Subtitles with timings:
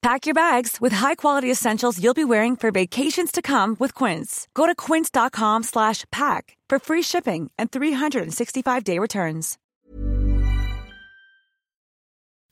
[0.00, 4.46] Pack your bags with high-quality essentials you'll be wearing for vacations to come with Quince.
[4.54, 9.58] Go to quince.com slash pack for free shipping and 365-day returns.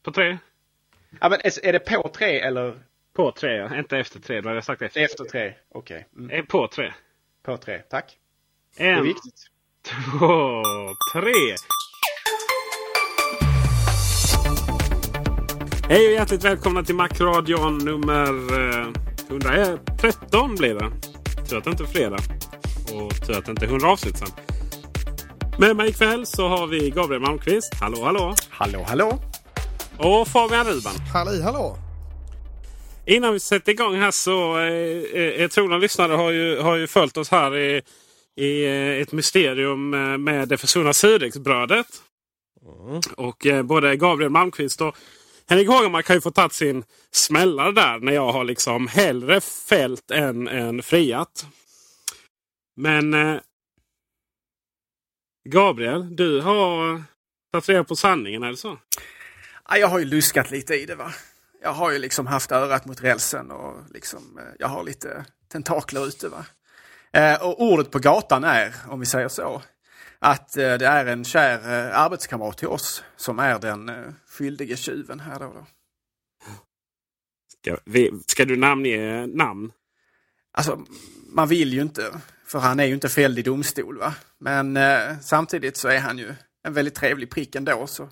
[0.05, 0.39] På tre?
[1.21, 2.81] Ja, men är är det på tre eller
[3.13, 3.79] På tre ja.
[3.79, 4.41] Inte efter tre.
[4.41, 5.01] Då hade jag sagt efter.
[5.05, 5.55] efter tre?
[5.75, 6.07] Okej.
[6.17, 6.31] Mm.
[6.31, 6.93] Eh, På tre.
[7.43, 8.19] På tre, tack.
[8.77, 9.47] Det är viktigt.
[9.83, 10.63] två,
[11.13, 11.33] tre.
[15.89, 18.89] Hej och hjärtligt välkomna till Macradion nummer eh,
[19.29, 20.91] 113 blir det.
[21.49, 22.19] Tur att det inte är fredag.
[22.93, 24.29] Och tur att det inte är 100 avsnitt sen.
[25.59, 27.75] Med mig ikväll så har vi Gabriel Malmqvist.
[27.81, 28.35] Hallå hallå!
[28.51, 29.19] Hallå, hallå.
[29.99, 30.95] Och Fabian Ruban.
[31.13, 31.77] Halli hallå!
[33.07, 37.17] Innan vi sätter igång här så eh, eh, trogna lyssnare har ju, har ju följt
[37.17, 37.83] oss här i,
[38.37, 41.87] i eh, ett mysterium eh, med det försvunna surdegsbrödet.
[43.17, 44.97] Och eh, både Gabriel Malmqvist och
[45.49, 50.11] Henrik Hågemark har ju fått tagit sin smällare där när jag har liksom hellre fällt
[50.11, 51.47] än, än friat.
[52.77, 53.41] Men eh,
[55.49, 57.03] Gabriel, du har
[57.53, 58.79] tagit reda på sanningen, är det så?
[59.69, 61.13] Ja, jag har ju luskat lite i det va.
[61.63, 66.07] Jag har ju liksom haft örat mot rälsen och liksom, eh, jag har lite tentakler
[66.07, 66.47] ute va.
[67.13, 69.63] Eh, och ordet på gatan är, om vi säger så,
[70.27, 74.77] att eh, det är en kär eh, arbetskamrat till oss som är den eh, skyldige
[74.77, 75.45] tjuven här då.
[75.45, 75.67] då.
[77.53, 79.73] Ska, vi, ska du namnge namn?
[80.53, 80.85] Alltså,
[81.29, 84.15] man vill ju inte, för han är ju inte fälld i domstol va.
[84.39, 87.87] Men eh, samtidigt så är han ju en väldigt trevlig prick ändå.
[87.87, 88.09] Så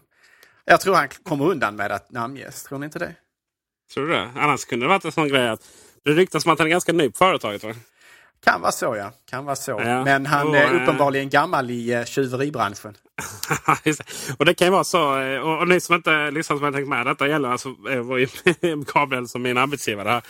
[0.65, 3.15] jag tror han kommer undan med att namnges, tror ni inte det?
[3.95, 4.31] Tror du det?
[4.37, 5.69] Annars kunde det varit en sån grej att
[6.05, 7.65] det ryktas om att han är ganska ny på företaget.
[7.65, 7.75] Va?
[8.45, 9.71] Kan vara så ja, kan vara så.
[9.71, 10.05] Ja.
[10.05, 12.95] Men han Och, är eh, uppenbarligen gammal i eh, tjuveribranschen.
[14.39, 15.21] Och det kan ju vara så.
[15.21, 17.07] eh, Och, och ni som inte lyssnar som har tänkt med.
[17.07, 17.69] Detta gäller alltså
[18.95, 20.23] Gabriel som min arbetsgivare här.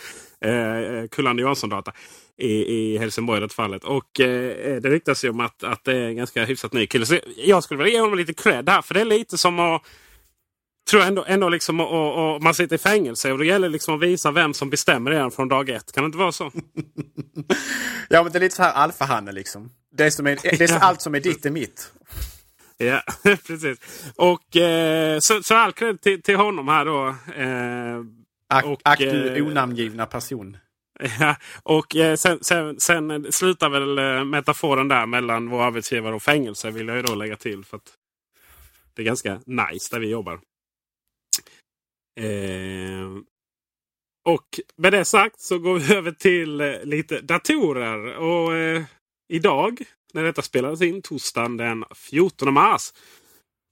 [1.03, 1.91] Eh, Kullander Jansson Data.
[2.37, 3.83] I, I Helsingborg i det fallet.
[3.83, 7.05] Och eh, det ryktas ju om att, att det är en ganska hyfsat ny kille.
[7.05, 8.81] Så jag skulle vilja ge honom lite cred här.
[8.81, 9.81] För det är lite som att
[10.89, 13.95] tror jag ändå, ändå liksom och, och, man sitter i fängelse och det gäller liksom
[13.95, 15.91] att visa vem som bestämmer redan från dag ett.
[15.91, 16.51] Kan det inte vara så?
[18.09, 19.71] Ja men det är lite så här alfahanne liksom.
[19.91, 21.91] Det som är, det är så allt som är ditt är mitt.
[22.77, 23.01] Ja,
[23.47, 23.79] precis.
[24.15, 27.07] Och eh, så, så all cred till, till honom här då.
[27.33, 30.57] Eh, Och, ack du eh, onamngivna person.
[31.19, 36.23] Ja, och eh, sen, sen, sen slutar väl eh, metaforen där mellan vår arbetsgivare och
[36.23, 37.65] fängelse vill jag ju då lägga till.
[37.65, 37.79] för
[38.95, 40.39] Det är ganska nice där vi jobbar.
[42.19, 43.09] Eh,
[44.25, 48.15] och med det sagt så går vi över till eh, lite datorer.
[48.15, 48.83] Och eh,
[49.33, 49.81] idag
[50.13, 52.93] när detta spelades in, torsdagen den 14 mars.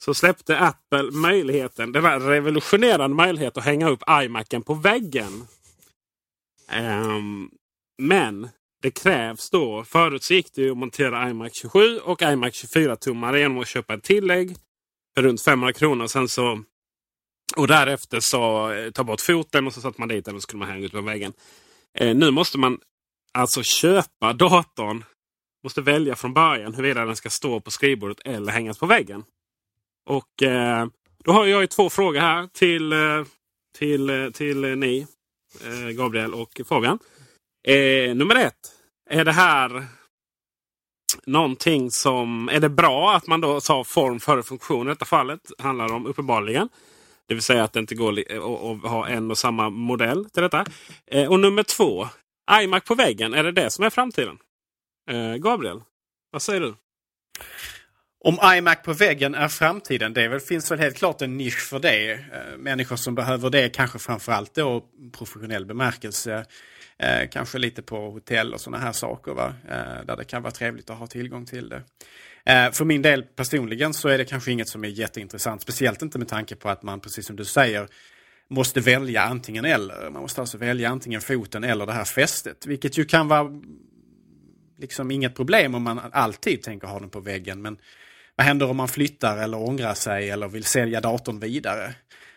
[0.03, 5.47] Så släppte Apple möjligheten, den här revolutionerande möjligheten att hänga upp iMacen på väggen.
[6.71, 7.19] Eh,
[8.01, 8.49] men
[8.81, 9.83] det krävs då.
[9.83, 13.67] Förut så gick det ju att montera iMac 27 och iMac 24 tummare genom att
[13.67, 14.55] köpa ett tillägg
[15.15, 16.07] för runt 500 kronor.
[16.07, 16.63] Sen så,
[17.55, 20.43] och därefter så eh, ta bort foten och så satte man dit den och så
[20.45, 21.33] skulle man hänga ut på väggen.
[21.99, 22.79] Eh, nu måste man
[23.31, 25.03] alltså köpa datorn.
[25.63, 29.23] Måste välja från början huruvida den ska stå på skrivbordet eller hängas på väggen.
[30.09, 30.87] Och eh,
[31.23, 33.23] då har jag ju två frågor här till, eh,
[33.77, 35.07] till, eh, till ni.
[35.65, 36.99] Eh, Gabriel och Fabian.
[37.67, 38.71] Eh, nummer ett.
[39.09, 39.85] Är det här
[41.25, 42.49] någonting som...
[42.49, 45.51] Är det bra att man då sa form före funktion i detta fallet?
[45.57, 46.69] Handlar det om uppenbarligen.
[47.27, 50.43] Det vill säga att det inte går eh, att ha en och samma modell till
[50.43, 50.65] detta.
[51.07, 52.07] Eh, och nummer två.
[52.61, 53.33] iMac på väggen.
[53.33, 54.37] Är det det som är framtiden?
[55.09, 55.81] Eh, Gabriel,
[56.31, 56.75] vad säger du?
[58.25, 61.79] Om iMac på väggen är framtiden, det väl, finns väl helt klart en nisch för
[61.79, 62.11] det.
[62.11, 64.83] Eh, människor som behöver det, kanske framförallt då
[65.17, 66.45] professionell bemärkelse.
[66.99, 69.53] Eh, kanske lite på hotell och sådana här saker, va?
[69.69, 71.81] Eh, där det kan vara trevligt att ha tillgång till det.
[72.45, 76.19] Eh, för min del personligen så är det kanske inget som är jätteintressant, speciellt inte
[76.19, 77.87] med tanke på att man, precis som du säger,
[78.49, 80.09] måste välja antingen eller.
[80.09, 83.49] Man måste alltså välja antingen foten eller det här fästet, vilket ju kan vara
[84.79, 87.61] liksom inget problem om man alltid tänker ha den på väggen.
[87.61, 87.77] Men
[88.35, 91.93] vad händer om man flyttar eller ångrar sig eller vill sälja datorn vidare?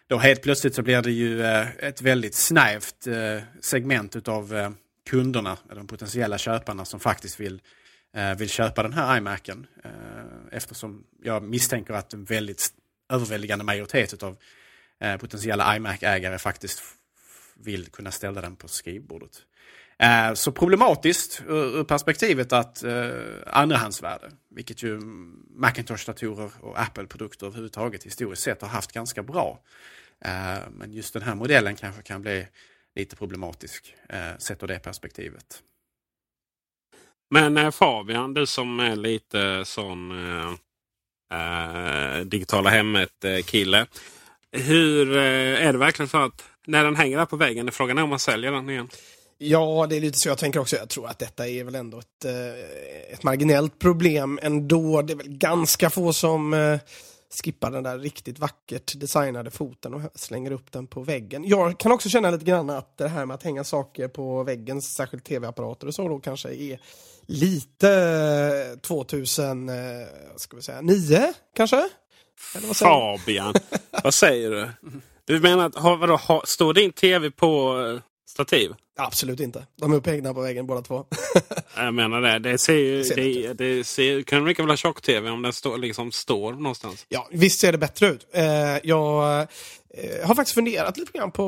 [0.09, 4.71] Då helt plötsligt så blir det ju eh, ett väldigt snävt eh, segment utav eh,
[5.11, 7.61] kunderna, de potentiella köparna som faktiskt vill,
[8.17, 9.67] Eh, vill köpa den här iMacen.
[9.85, 9.91] Eh,
[10.53, 12.69] eftersom jag misstänker att en väldigt
[13.09, 14.37] överväldigande majoritet av
[15.01, 16.83] eh, potentiella iMac-ägare faktiskt
[17.55, 19.43] vill kunna ställa den på skrivbordet.
[20.35, 22.85] Så problematiskt ur perspektivet att
[23.47, 25.01] andrahandsvärde, vilket ju
[25.51, 29.61] Macintosh-datorer och Apple-produkter överhuvudtaget historiskt sett har haft ganska bra.
[30.71, 32.49] Men just den här modellen kanske kan bli
[32.95, 33.95] lite problematisk
[34.39, 35.63] sett ur det perspektivet.
[37.31, 40.11] Men eh, Fabian, du som är lite sån
[41.33, 43.87] äh, digitala hemmet-kille.
[44.53, 48.03] Hur är det verkligen så att när den hänger där på väggen, är frågan är
[48.03, 48.89] om man säljer den igen?
[49.39, 50.77] Ja, det är lite så jag tänker också.
[50.77, 55.03] Jag tror att detta är väl ändå ett, eh, ett marginellt problem ändå.
[55.03, 56.79] Det är väl ganska få som eh,
[57.43, 61.45] skippar den där riktigt vackert designade foten och slänger upp den på väggen.
[61.45, 64.83] Jag kan också känna lite grann att det här med att hänga saker på väggen,
[64.83, 66.81] särskilt tv-apparater och så då kanske är
[67.27, 69.75] lite 2000, eh,
[70.83, 71.89] 9 kanske?
[72.55, 73.55] Vad Fabian,
[74.05, 74.69] vad säger du?
[75.25, 78.75] Du menar att har, vadå, har, står din tv på stativ?
[78.99, 79.67] Absolut inte.
[79.81, 81.05] De är upphängda på väggen båda två.
[81.77, 82.39] jag menar det.
[82.39, 83.03] Det ser ju...
[83.03, 87.07] Det, det, det ser, kan mycket väl ha tjock-tv om den stå, liksom står någonstans.
[87.09, 88.27] Ja, visst ser det bättre ut.
[88.33, 88.45] Eh,
[88.83, 89.47] jag eh,
[90.23, 91.43] har faktiskt funderat lite grann på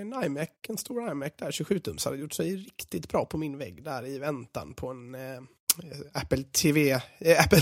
[0.00, 3.84] en iMac, en stor iMac där, 27-tums, hade gjort sig riktigt bra på min vägg
[3.84, 5.40] där i väntan på en eh,
[6.12, 7.60] Apple TV, eh, Apple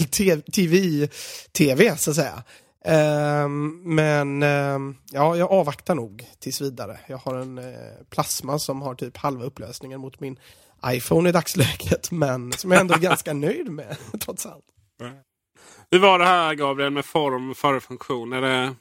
[0.52, 1.08] TV,
[1.52, 2.42] TV så att säga.
[2.86, 6.98] Um, men um, ja, jag avvaktar nog tills vidare.
[7.06, 7.74] Jag har en uh,
[8.10, 10.38] plasma som har typ halva upplösningen mot min
[10.86, 14.64] iPhone i dagsläget, men som jag ändå är ganska nöjd med trots allt.
[15.90, 18.32] Hur var det här Gabriel med form före funktion?
[18.32, 18.74] Är det,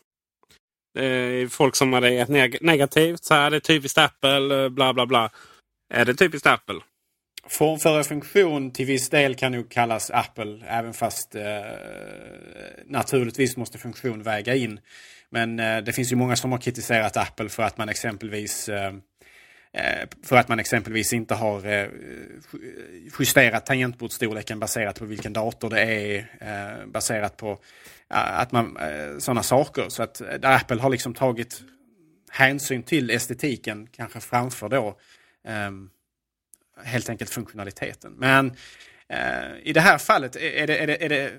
[1.00, 3.24] Eh, folk som har reagerat neg negativt?
[3.24, 5.30] Så här, det är typiskt Apple, eh, bla bla bla.
[5.94, 6.80] Är det typiskt Apple?
[7.48, 11.44] Formföra funktion till viss del kan nog kallas Apple, även fast eh,
[12.86, 14.80] naturligtvis måste funktion väga in.
[15.30, 18.94] Men eh, det finns ju många som har kritiserat Apple för att man exempelvis eh
[19.74, 21.88] Eh, för att man exempelvis inte har eh,
[23.20, 27.60] justerat tangentbordsstorleken baserat på vilken dator det är, eh, baserat på
[28.08, 28.78] att man,
[29.20, 29.90] sådana saker.
[29.90, 31.62] Så att Apple har liksom tagit
[32.32, 35.00] hänsyn till estetiken kanske framför då
[35.48, 35.90] ehm,
[36.84, 38.14] helt enkelt funktionaliteten.
[38.18, 38.56] Men
[39.64, 41.32] i det här fallet är det, är det, är det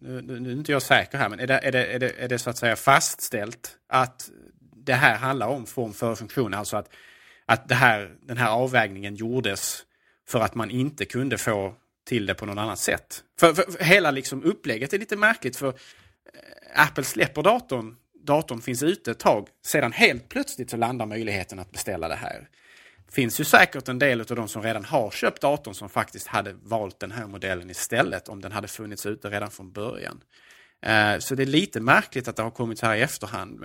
[0.00, 2.28] nu, nu är inte jag säker här, men är det, är, det, är, det, är
[2.28, 4.30] det så att säga fastställt att
[4.76, 6.88] det här handlar om form för funktion, alltså att,
[7.50, 9.82] att det här, den här avvägningen gjordes
[10.28, 11.74] för att man inte kunde få
[12.06, 13.24] till det på något annat sätt.
[13.40, 18.60] För, för, för hela liksom upplägget är lite märkligt för eh, Apple släpper datorn, datorn
[18.60, 22.48] finns ute ett tag, sedan helt plötsligt så landar möjligheten att beställa det här
[23.12, 26.52] finns ju säkert en del av de som redan har köpt datorn som faktiskt hade
[26.62, 30.20] valt den här modellen istället om den hade funnits ute redan från början.
[30.82, 33.64] Eh, så det är lite märkligt att det har kommit här i efterhand.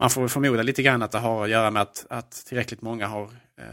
[0.00, 3.06] Man får förmoda lite grann att det har att göra med att, att tillräckligt många
[3.06, 3.24] har
[3.60, 3.66] eh,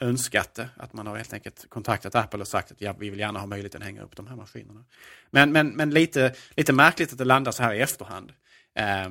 [0.00, 0.68] önskat det.
[0.76, 3.46] Att man har helt enkelt kontaktat Apple och sagt att ja, vi vill gärna ha
[3.46, 4.84] möjligheten att hänga upp de här maskinerna.
[5.30, 8.32] Men, men, men lite, lite märkligt att det landar så här i efterhand.
[8.78, 9.10] Eh,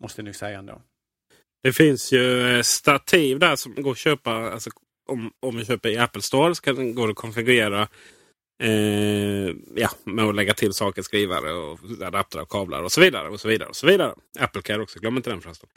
[0.00, 0.82] måste jag nog säga ändå.
[1.62, 4.30] Det finns ju eh, stativ där som går att köpa.
[4.32, 4.70] Alltså,
[5.08, 7.88] om, om vi köper i Apple Store så kan går det att konfigurera.
[8.60, 13.28] Eh, ja, med att lägga till saker, skrivare och adaptrar och kablar och så vidare.
[13.28, 14.14] och så vidare och så vidare.
[14.38, 15.68] Apple Care också, glöm inte den förresten.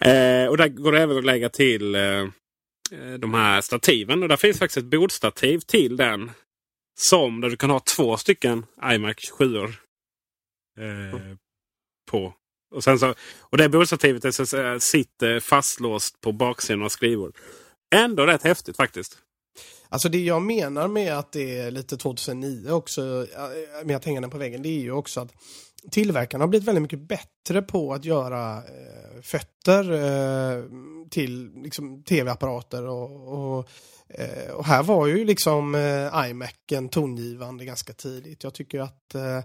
[0.00, 4.22] Eh, och där går det även att lägga till eh, eh de här stativen.
[4.22, 6.30] Och där finns faktiskt ett bordstativ till den.
[6.98, 9.70] Som där du kan ha två stycken iMac 7 eh,
[12.10, 12.34] på
[12.74, 17.36] och, sen så, och det bordstativet är så, sitter fastlåst på baksidan av skrivbordet.
[17.94, 19.18] Ändå rätt häftigt faktiskt.
[19.88, 24.20] Alltså det jag menar med att det är lite 2009 också, eh, med att hänga
[24.20, 25.32] den på väggen, det är ju också att
[25.90, 30.64] tillverkarna har blivit väldigt mycket bättre på att göra eh, fötter eh,
[31.10, 33.68] till liksom, tv-apparater och, och,
[34.08, 38.44] eh, och, här var ju liksom eh, iMacen tongivande ganska tidigt.
[38.44, 39.40] Jag tycker att eh,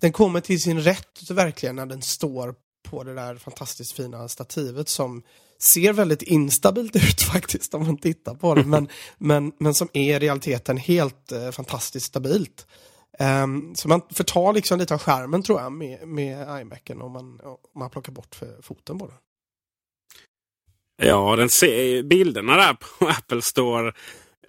[0.00, 4.88] den kommer till sin rätt verkligen när den står på det där fantastiskt fina stativet
[4.88, 5.22] som
[5.74, 10.16] ser väldigt instabilt ut faktiskt om man tittar på det men, men, men som är
[10.16, 12.66] i realiteten helt eh, fantastiskt stabilt.
[13.18, 17.40] Um, så man förtar liksom lite av skärmen tror jag med, med iMacen om man,
[17.44, 19.16] om man plockar bort foten på den.
[21.02, 23.92] Ja, den ser, bilderna där på Apple Store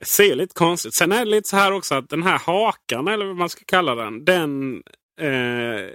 [0.01, 0.95] ser lite konstigt.
[0.95, 3.63] Sen är det lite så här också att den här hakan eller vad man ska
[3.65, 4.25] kalla den.
[4.25, 4.83] Den,
[5.21, 5.89] eh,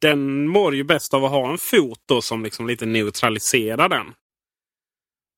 [0.00, 4.06] den mår ju bäst av att ha en fot då som liksom lite neutraliserar den.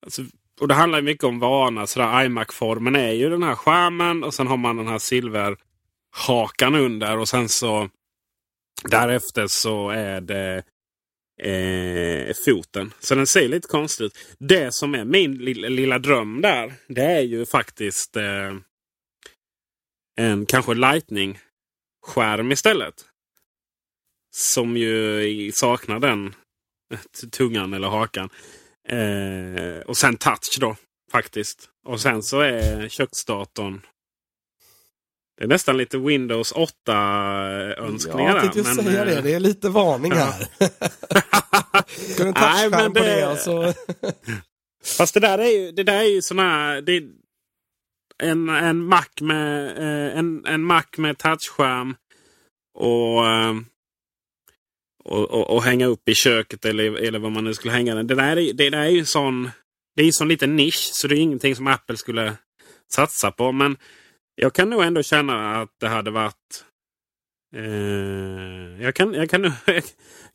[0.07, 0.23] Alltså,
[0.61, 1.87] och det handlar mycket om vana.
[2.25, 7.19] iMac-formen är ju den här skärmen och sen har man den här silverhakan under.
[7.19, 7.89] Och sen så
[8.85, 10.63] därefter så är det
[11.43, 12.93] eh, foten.
[13.01, 14.19] Så den ser lite konstig ut.
[14.39, 16.75] Det som är min lilla, lilla dröm där.
[16.87, 18.55] Det är ju faktiskt eh,
[20.17, 22.95] en kanske Lightning-skärm istället.
[24.37, 26.35] Som ju saknar den
[27.31, 28.31] tungan eller hakan.
[28.89, 30.77] Eh, och sen touch då
[31.13, 31.69] faktiskt.
[31.85, 33.81] Och sen så är köksdatorn
[35.39, 38.29] det är nästan lite Windows 8-önskningar.
[38.29, 39.17] Ja, jag tänkte men, säga det.
[39.17, 40.49] Eh, det är lite varning här.
[42.13, 43.27] Ska du en touchskärm på det?
[43.27, 43.75] Och så...
[44.99, 46.81] Fast det där är ju, det där är ju sån här...
[46.81, 47.03] Det
[48.23, 51.97] en, en Mac med, eh, en, en Mac med touchskärm.
[52.75, 53.55] Och, eh,
[55.09, 58.07] och, och, och, hänga upp i köket eller, eller vad man nu skulle hänga den.
[58.07, 59.51] Det där är, det där är ju sån...
[59.97, 60.91] Det är en sån liten nisch.
[60.93, 62.33] Så det är ingenting som Apple skulle
[62.93, 63.53] satsa på.
[63.53, 63.77] Men
[64.35, 66.65] jag kan nog ändå känna att det hade varit...
[67.57, 69.83] Eh, jag, kan, jag, kan nog, jag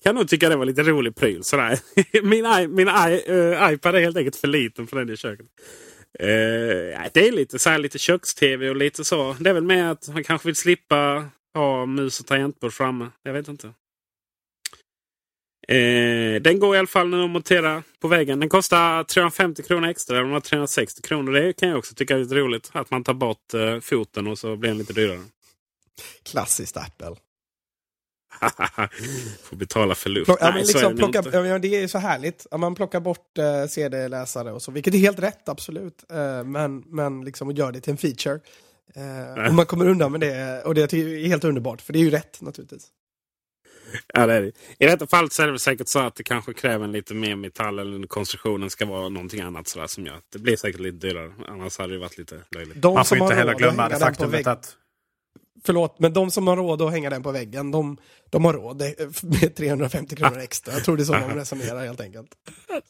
[0.03, 1.43] kan nog tycka det var lite rolig pryl.
[1.43, 1.79] Sådär.
[2.23, 5.47] min min I, uh, iPad är helt enkelt för liten för den i köket.
[6.19, 9.35] Eh, det är lite så här, lite köks-tv och lite så.
[9.39, 13.09] Det är väl med att man kanske vill slippa ha mus och tangentbord framme.
[13.23, 13.73] Jag vet inte.
[15.67, 18.39] Eh, den går i alla fall nu att montera på väggen.
[18.39, 20.17] Den kostar 350 kronor extra.
[20.17, 21.31] Den har 360 kronor.
[21.31, 22.69] Det kan jag också tycka är lite roligt.
[22.73, 25.19] Att man tar bort eh, foten och så blir den lite dyrare.
[26.23, 27.15] Klassiskt Apple.
[29.43, 30.25] Får betala för luft.
[30.25, 32.45] Plock, Nej, liksom, plocka, ja, det är så härligt.
[32.57, 34.71] Man plockar bort eh, CD-läsare och så.
[34.71, 36.11] Vilket är helt rätt, absolut.
[36.11, 38.39] Eh, men men liksom att göra det till en feature.
[38.95, 40.63] Eh, och man kommer undan med det.
[40.65, 41.81] Och det är helt underbart.
[41.81, 42.87] För det är ju rätt naturligtvis.
[44.13, 44.51] Ja, det är det.
[44.79, 47.79] I detta fallet så är det säkert så att det kanske kräver lite mer metall
[47.79, 51.31] eller konstruktionen ska vara någonting annat sådär, som gör det blir säkert lite dyrare.
[51.47, 52.81] Annars hade det varit lite löjligt.
[52.81, 54.77] De Man får inte heller glömma det faktumet att...
[55.65, 57.97] Förlåt, men de som har råd att hänga den på väggen, de,
[58.29, 58.83] de har råd
[59.23, 60.73] med 350 kronor extra.
[60.73, 62.27] Jag tror det är så de resonerar helt enkelt.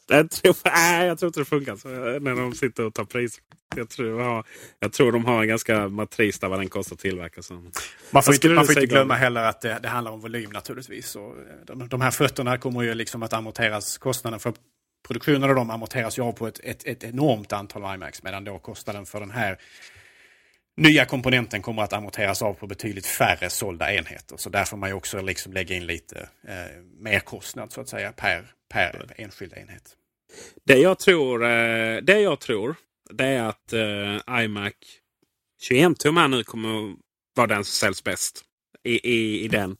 [0.08, 3.40] Jag tror, nej, jag tror inte det funkar så när de sitter och tar pris.
[3.76, 4.46] Jag tror, jag,
[4.80, 7.42] jag tror de har en ganska matris där vad den kostar att tillverka.
[7.42, 7.54] Så.
[8.10, 11.16] Man får inte, man får inte glömma heller att det, det, handlar om volym naturligtvis.
[11.16, 13.98] Och de, de här fötterna kommer ju liksom att amorteras.
[13.98, 14.52] Kostnaden för
[15.06, 18.22] produktionen av dem amorteras ju av på ett, ett, ett enormt antal iMacs.
[18.22, 19.58] Medan då kostnaden för den här
[20.76, 24.36] nya komponenten kommer att amorteras av på betydligt färre sålda enheter.
[24.36, 28.12] Så där får man ju också liksom lägga in lite eh, merkostnad så att säga
[28.12, 29.96] per, per enskild enhet.
[30.64, 32.76] Det jag tror, eh, det jag tror
[33.10, 34.72] det är att eh, iMac
[35.62, 36.94] 21 tum här nu kommer
[37.36, 38.44] vara den som säljs bäst.
[38.84, 39.76] I, i, i den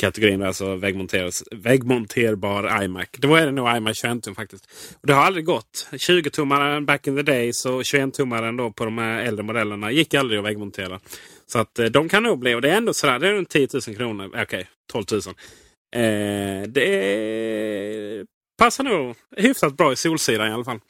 [0.00, 0.42] kategorin.
[0.42, 0.76] Alltså
[1.50, 3.08] väggmonterbar iMac.
[3.18, 4.64] Då är det nog iMac 21 tum faktiskt.
[5.00, 5.88] Och det har aldrig gått.
[5.92, 10.38] 20-tummaren back in the days och 21-tummaren då på de här äldre modellerna gick aldrig
[10.38, 11.00] att väggmontera.
[11.46, 13.48] Så att eh, de kan nog bli, och det är ändå sådär, det är runt
[13.48, 14.24] 10 000 kronor.
[14.24, 15.20] Eh, okej, okay, 12 000.
[15.96, 18.26] Eh, det
[18.58, 20.80] passar nog hyfsat bra i Solsidan i alla fall.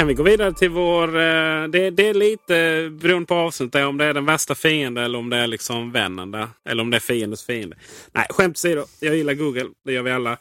[0.00, 1.08] Kan vi gå vidare till vår...
[1.08, 5.18] Eh, det, det är lite beroende på avsnittet om det är den värsta fienden eller
[5.18, 6.30] om det är liksom vännen.
[6.30, 7.76] Där, eller om det är fiendens fiende.
[8.12, 8.84] Nej, skämt åsido.
[9.00, 9.66] Jag gillar Google.
[9.84, 10.36] Det gör vi alla.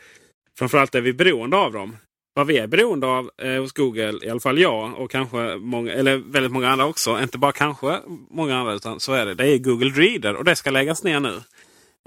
[0.59, 1.97] Framförallt är vi beroende av dem.
[2.33, 5.93] Vad vi är beroende av eh, hos Google, i alla fall jag och kanske många,
[5.93, 7.19] eller väldigt många andra också.
[7.21, 7.99] Inte bara kanske
[8.29, 9.33] många andra utan så är det.
[9.33, 11.41] Det är Google Reader och det ska läggas ner nu.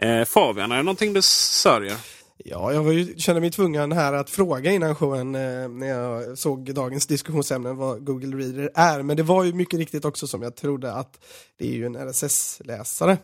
[0.02, 1.96] Eh, Fabian, är det någonting du sörjer?
[2.36, 6.38] Ja, jag var ju, kände mig tvungen här att fråga innan showen eh, när jag
[6.38, 9.02] såg dagens diskussionsämne vad Google Reader är.
[9.02, 11.24] Men det var ju mycket riktigt också som jag trodde att
[11.58, 13.16] det är ju en RSS-läsare.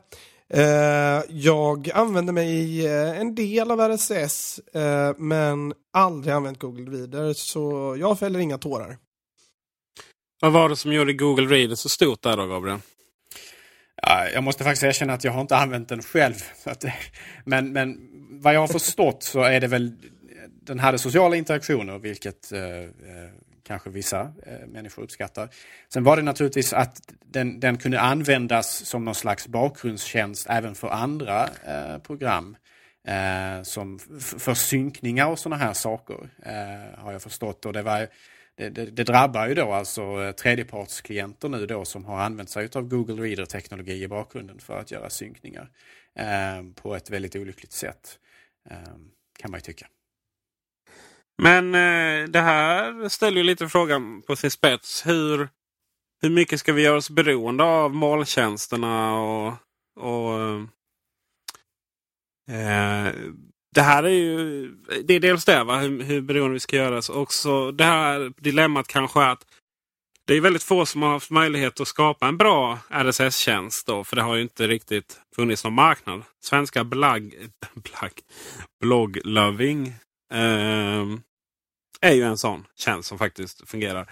[0.51, 6.99] Eh, jag använder mig i eh, en del av RSS eh, men aldrig använt Google
[6.99, 8.99] Reader så jag fäller inga tårar.
[10.41, 12.79] Vad var det som gjorde Google Reader så stort där då, Gabriel?
[14.03, 16.35] Ja, jag måste faktiskt erkänna att jag har inte använt den själv.
[16.65, 16.85] Att,
[17.45, 17.99] men, men
[18.31, 19.93] vad jag har förstått så är det väl
[20.49, 22.89] den hade sociala interaktioner, vilket eh, eh,
[23.67, 25.49] kanske vissa eh, människor uppskattar.
[25.93, 30.89] Sen var det naturligtvis att den, den kunde användas som någon slags bakgrundstjänst även för
[30.89, 32.57] andra eh, program.
[33.09, 33.99] Eh, som
[34.39, 37.67] för synkningar och sådana här saker eh, har jag förstått.
[37.67, 38.09] Och det, var,
[38.59, 42.69] det, det, det, drabbar ju då alltså eh, tredjepartsklienter nu då som har använt sig
[42.75, 45.71] av Google Reader-teknologi i bakgrunden för att göra synkningar
[46.15, 48.19] eh, på ett väldigt olyckligt sätt.
[48.71, 48.77] Eh,
[49.39, 49.87] kan man ju tycka.
[51.43, 55.07] Men eh, det här ställer ju lite frågan på sin spets.
[55.07, 55.49] Hur,
[56.23, 59.21] hur mycket ska vi göra oss beroende av molntjänsterna?
[59.21, 59.55] Och,
[59.97, 60.41] och
[62.55, 63.13] eh,
[63.75, 64.69] det här är ju
[65.05, 65.79] det är dels det, va?
[65.79, 67.09] Hur, hur beroende vi ska göra oss.
[67.11, 69.47] Också det här dilemmat kanske är att
[70.27, 73.87] det är väldigt få som har haft möjlighet att skapa en bra RSS-tjänst.
[73.87, 76.23] då, För det har ju inte riktigt funnits någon marknad.
[76.45, 77.35] Svenska blogg,
[77.75, 78.21] blogg,
[78.81, 79.87] bloggloving
[80.35, 81.07] eh,
[82.01, 84.11] är ju en sån tjänst som faktiskt fungerar.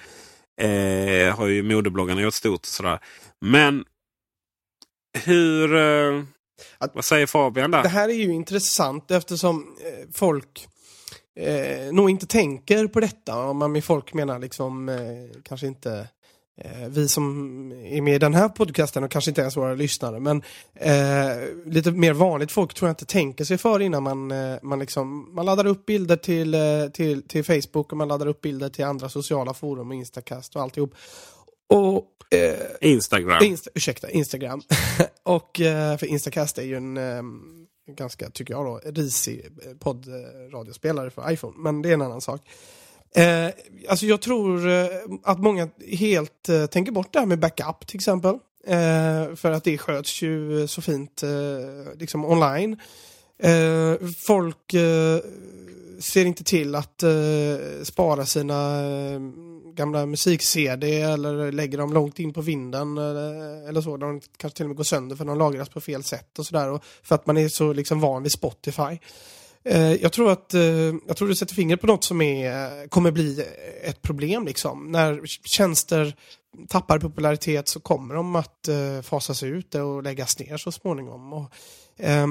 [0.61, 2.61] Eh, har ju modebloggarna gjort stort.
[2.61, 2.99] Och sådär.
[3.41, 3.85] Men
[5.25, 5.75] hur...
[5.75, 6.23] Eh,
[6.79, 7.83] att, vad säger Fabian där?
[7.83, 10.69] Det här är ju intressant eftersom eh, folk
[11.37, 13.39] eh, nog inte tänker på detta.
[13.39, 16.09] Om man med folk menar liksom eh, kanske inte
[16.61, 20.21] Eh, vi som är med i den här podcasten och kanske inte ens våra lyssnare
[20.21, 20.43] men
[20.75, 24.79] eh, lite mer vanligt folk tror jag inte tänker sig för innan man, eh, man,
[24.79, 26.57] liksom, man laddar upp bilder till,
[26.93, 30.63] till, till Facebook och man laddar upp bilder till andra sociala forum och Instacast och
[30.63, 30.95] alltihop.
[31.69, 33.43] Och, eh, Instagram.
[33.43, 34.63] Insta, ursäkta, Instagram.
[35.23, 36.99] och eh, för Instacast är ju en
[37.89, 39.47] ganska, tycker jag då, risig
[39.81, 42.41] poddradiospelare för iPhone men det är en annan sak.
[43.17, 43.51] Eh,
[43.89, 44.87] alltså jag tror eh,
[45.23, 48.35] att många helt eh, tänker bort det här med backup till exempel.
[48.67, 52.81] Eh, för att det sköts ju så fint eh, liksom online.
[53.43, 54.75] Eh, folk
[55.99, 57.11] ser inte till att eh,
[57.83, 59.21] spara sina eh,
[59.75, 63.97] gamla musik-CD eller lägger dem långt in på vinden eller, eller så.
[63.97, 66.81] De kanske till och med går sönder för de lagras på fel sätt och sådär.
[67.03, 68.99] För att man är så liksom van vid Spotify.
[69.65, 70.63] Eh, jag tror att eh,
[71.07, 73.45] jag tror du sätter fingret på något som är, kommer bli
[73.85, 74.47] ett problem.
[74.47, 74.93] Liksom.
[74.93, 76.17] När tjänster
[76.69, 78.69] tappar popularitet så kommer de att
[79.03, 81.33] fasas ut och läggas ner så småningom.
[81.33, 81.53] Och,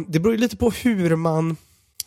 [0.07, 1.57] det beror lite på hur man,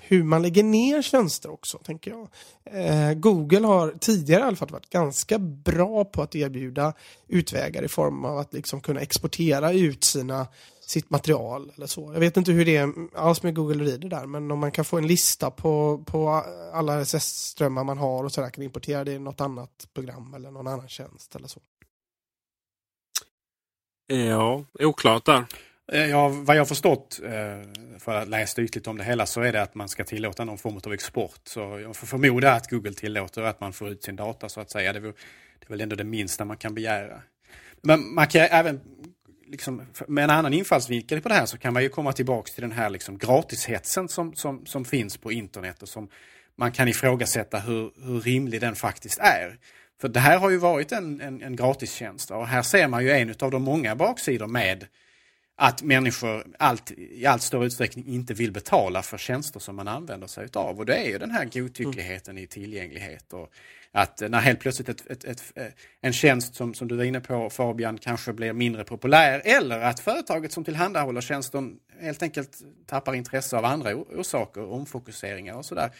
[0.08, 2.28] hur man lägger ner tjänster också, tänker jag.
[2.64, 6.92] Eh, Google har tidigare i alla fall varit ganska bra på att erbjuda
[7.28, 10.46] utvägar i form av att liksom kunna exportera ut sina
[10.80, 12.12] sitt material eller så.
[12.12, 14.84] Jag vet inte hur det är alls med Google Reader där, men om man kan
[14.84, 16.28] få en lista på, på
[16.72, 20.66] alla RSS-strömmar man har och sådär kan importera det i något annat program eller någon
[20.66, 21.60] annan tjänst eller så.
[24.06, 25.44] Ja, oklart där.
[25.92, 29.40] Eh, ja, vad jag har förstått, eh, för att läsa ytligt om det hela, så
[29.40, 31.40] är det att man ska tillåta någon form av export.
[31.44, 34.70] Så jag får förmoda att Google tillåter att man får ut sin data så att
[34.70, 34.92] säga.
[34.92, 35.12] Det är
[35.68, 37.22] väl ändå det minsta man kan begära.
[37.82, 38.80] Men man kan även
[39.46, 42.62] liksom, med en annan infallsvinkel på det här så kan man ju komma tillbaks till
[42.62, 46.08] den här liksom gratishetsen som, som, som finns på internet och som
[46.56, 49.58] man kan ifrågasätta hur, hur rimlig den faktiskt är.
[50.00, 53.10] För det här har ju varit en, en, en gratistjänst och här ser man ju
[53.10, 54.86] en av de många baksidor med
[55.60, 60.26] att människor allt, i allt större utsträckning inte vill betala för tjänster som man använder
[60.26, 60.78] sig utav.
[60.78, 62.44] Och det är ju den här godtyckligheten mm.
[62.44, 63.52] i tillgänglighet och
[63.92, 65.66] att när helt plötsligt ett, ett, ett, eh,
[66.00, 70.00] en tjänst som, som du var inne på Fabian kanske blir mindre populär eller att
[70.00, 75.90] företaget som tillhandahåller tjänsten helt enkelt tappar intresse av andra orsaker, omfokuseringar och sådär.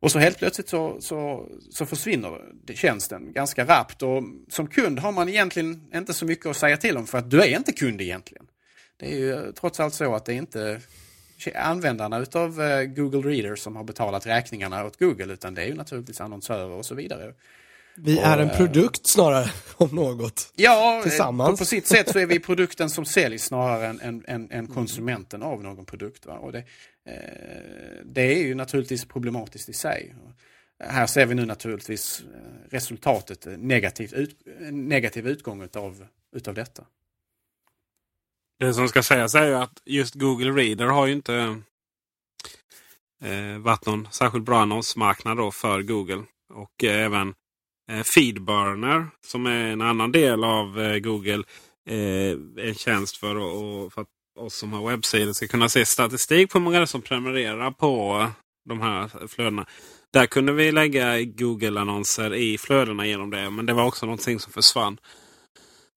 [0.00, 2.40] Och så helt plötsligt så, så, så försvinner
[2.74, 6.96] tjänsten ganska rappt och som kund har man egentligen inte så mycket att säga till
[6.96, 8.46] om för att du är inte kund egentligen.
[8.98, 10.80] Det är ju trots allt så att det är inte
[11.54, 15.74] användarna utav eh, Google Reader som har betalat räkningarna åt Google utan det är ju
[15.74, 17.34] naturligtvis annonsörer och så vidare.
[17.94, 20.52] Vi och, är en eh, produkt snarare, om något.
[20.56, 21.50] Ja, eh, Tillsammans.
[21.50, 24.66] På, på sitt sätt så är vi produkten som säljs snarare än, än, än, än
[24.66, 26.26] konsumenten av någon produkt.
[26.26, 26.38] Va?
[26.38, 26.58] Och det,
[27.04, 27.14] eh,
[28.04, 30.14] det är ju naturligtvis problematiskt i sig.
[30.84, 32.22] Här ser vi nu naturligtvis
[32.70, 34.36] resultatet, negativ, ut,
[34.70, 36.84] negativ utgång utav, utav detta.
[38.60, 41.62] Det som ska sägas är ju att just Google Reader har ju inte
[43.24, 46.22] eh, varit någon särskilt bra annonsmarknad då för Google.
[46.54, 47.34] Och eh, även
[47.90, 51.44] eh, Feedburner som är en annan del av eh, Google.
[51.88, 56.50] Eh, en tjänst för, och, för att oss som har webbsidor ska kunna se statistik
[56.50, 58.26] på hur många som prenumererar på
[58.68, 59.66] de här flödena.
[60.12, 63.50] Där kunde vi lägga Google-annonser i flödena genom det.
[63.50, 64.98] Men det var också någonting som försvann.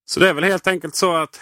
[0.05, 1.41] Så det är väl helt enkelt så att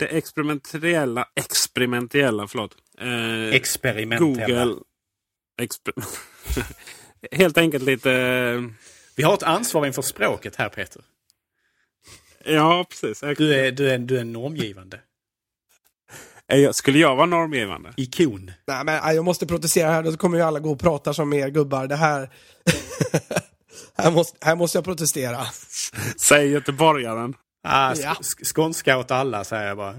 [0.00, 2.76] det experimentella, experimentella, förlåt.
[2.98, 4.64] Eh, experimentella.
[4.64, 4.76] Google.
[5.62, 5.94] Exper
[7.32, 8.10] helt enkelt lite...
[9.16, 11.02] Vi har ett ansvar inför språket här Peter.
[12.44, 13.20] Ja, precis.
[13.20, 15.00] Du är, du är, du är normgivande.
[16.72, 17.92] Skulle jag vara normgivande?
[17.96, 18.50] Ikon.
[18.66, 20.02] Nej, men jag måste protestera här.
[20.02, 21.86] Då kommer ju alla gå och prata som er gubbar.
[21.86, 22.30] Det här...
[23.96, 25.46] här, måste, här måste jag protestera.
[26.20, 27.34] Säg göteborgaren.
[27.62, 28.16] Ah, ja.
[28.54, 29.94] Skånska åt alla säger jag bara.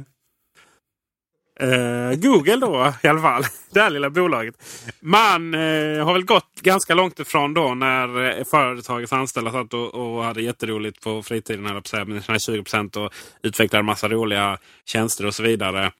[1.63, 3.43] Uh, Google då i alla fall.
[3.73, 4.55] Det här lilla bolaget.
[4.99, 9.93] Man uh, har väl gått ganska långt ifrån då när uh, företagets anställda satt och,
[9.95, 11.65] och hade jätteroligt på fritiden.
[11.65, 15.91] Eller på med sina 20% och utvecklade massa roliga tjänster och så vidare.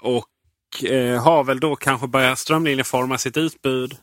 [0.00, 0.28] och
[1.20, 3.96] har väl då kanske börjat strömlinjeforma sitt utbud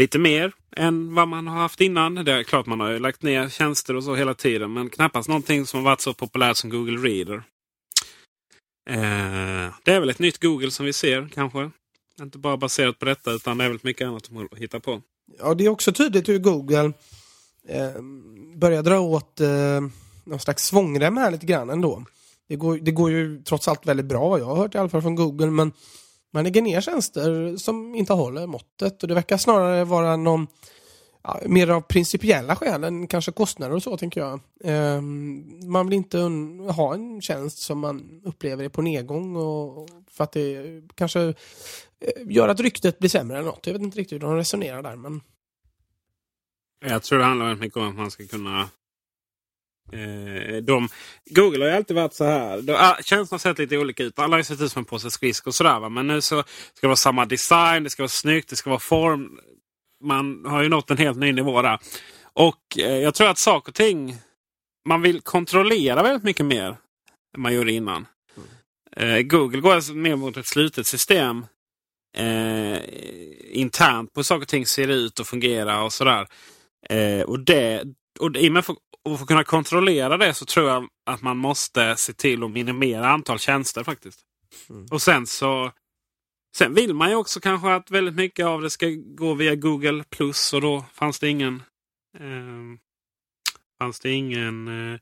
[0.00, 2.14] lite mer än vad man har haft innan.
[2.14, 4.72] Det är klart man har lagt ner tjänster och så hela tiden.
[4.72, 7.42] Men knappast någonting som har varit så populärt som Google Reader.
[8.90, 11.70] Eh, det är väl ett nytt Google som vi ser kanske.
[12.20, 15.02] Inte bara baserat på detta utan det är väldigt mycket annat att hitta på.
[15.38, 16.92] Ja, det är också tydligt hur Google
[17.68, 18.02] eh,
[18.56, 19.80] börjar dra åt eh,
[20.24, 22.04] någon slags svångrem här lite grann ändå.
[22.48, 25.02] Det går, det går ju trots allt väldigt bra, jag har hört i alla fall
[25.02, 25.72] från Google, men
[26.32, 30.46] man lägger ner tjänster som inte håller måttet och det verkar snarare vara någon
[31.22, 34.40] ja, mer av principiella skäl än kanske kostnader och så tänker jag.
[34.64, 35.00] Eh,
[35.66, 36.18] man vill inte
[36.72, 41.34] ha en tjänst som man upplever är på nedgång och för att det kanske eh,
[42.26, 43.66] gör att ryktet blir sämre eller något.
[43.66, 45.20] Jag vet inte riktigt hur de resonerar där men
[46.84, 48.68] jag tror det handlar väldigt mycket om att man ska kunna
[49.92, 50.88] Eh, de,
[51.30, 52.62] Google har ju alltid varit så här.
[52.62, 54.18] De, ah, tjänsterna har sett lite olika ut.
[54.18, 55.80] Alla har sett ut som en påse skridskor och sådär.
[55.80, 55.88] Va?
[55.88, 58.80] Men nu så ska det vara samma design, det ska vara snyggt, det ska vara
[58.80, 59.38] form.
[60.04, 61.78] Man har ju nått en helt ny nivå där.
[62.32, 64.16] Och eh, jag tror att saker och ting
[64.88, 66.76] man vill kontrollera väldigt mycket mer
[67.36, 68.06] än man gjorde innan.
[68.96, 69.16] Mm.
[69.16, 71.46] Eh, Google går alltså mer mot ett slutet system.
[72.16, 72.78] Eh,
[73.52, 76.26] internt på hur saker och ting ser ut och fungerar och sådär.
[76.88, 77.84] Eh, och det,
[78.20, 78.64] och i och med
[79.04, 82.50] och för att kunna kontrollera det så tror jag att man måste se till att
[82.50, 84.20] minimera antal tjänster faktiskt.
[84.70, 84.86] Mm.
[84.90, 85.72] Och sen så
[86.56, 90.04] Sen vill man ju också kanske att väldigt mycket av det ska gå via Google
[90.10, 91.62] Plus och då fanns det ingen
[92.18, 92.78] eh,
[93.78, 95.00] fanns det ingen eh,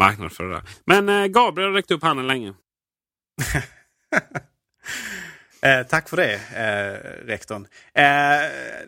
[0.00, 0.62] marknad för det där.
[0.84, 2.54] Men eh, Gabriel har räckt upp handen länge.
[5.62, 7.66] Eh, tack för det, eh, rektorn.
[7.94, 8.04] Eh,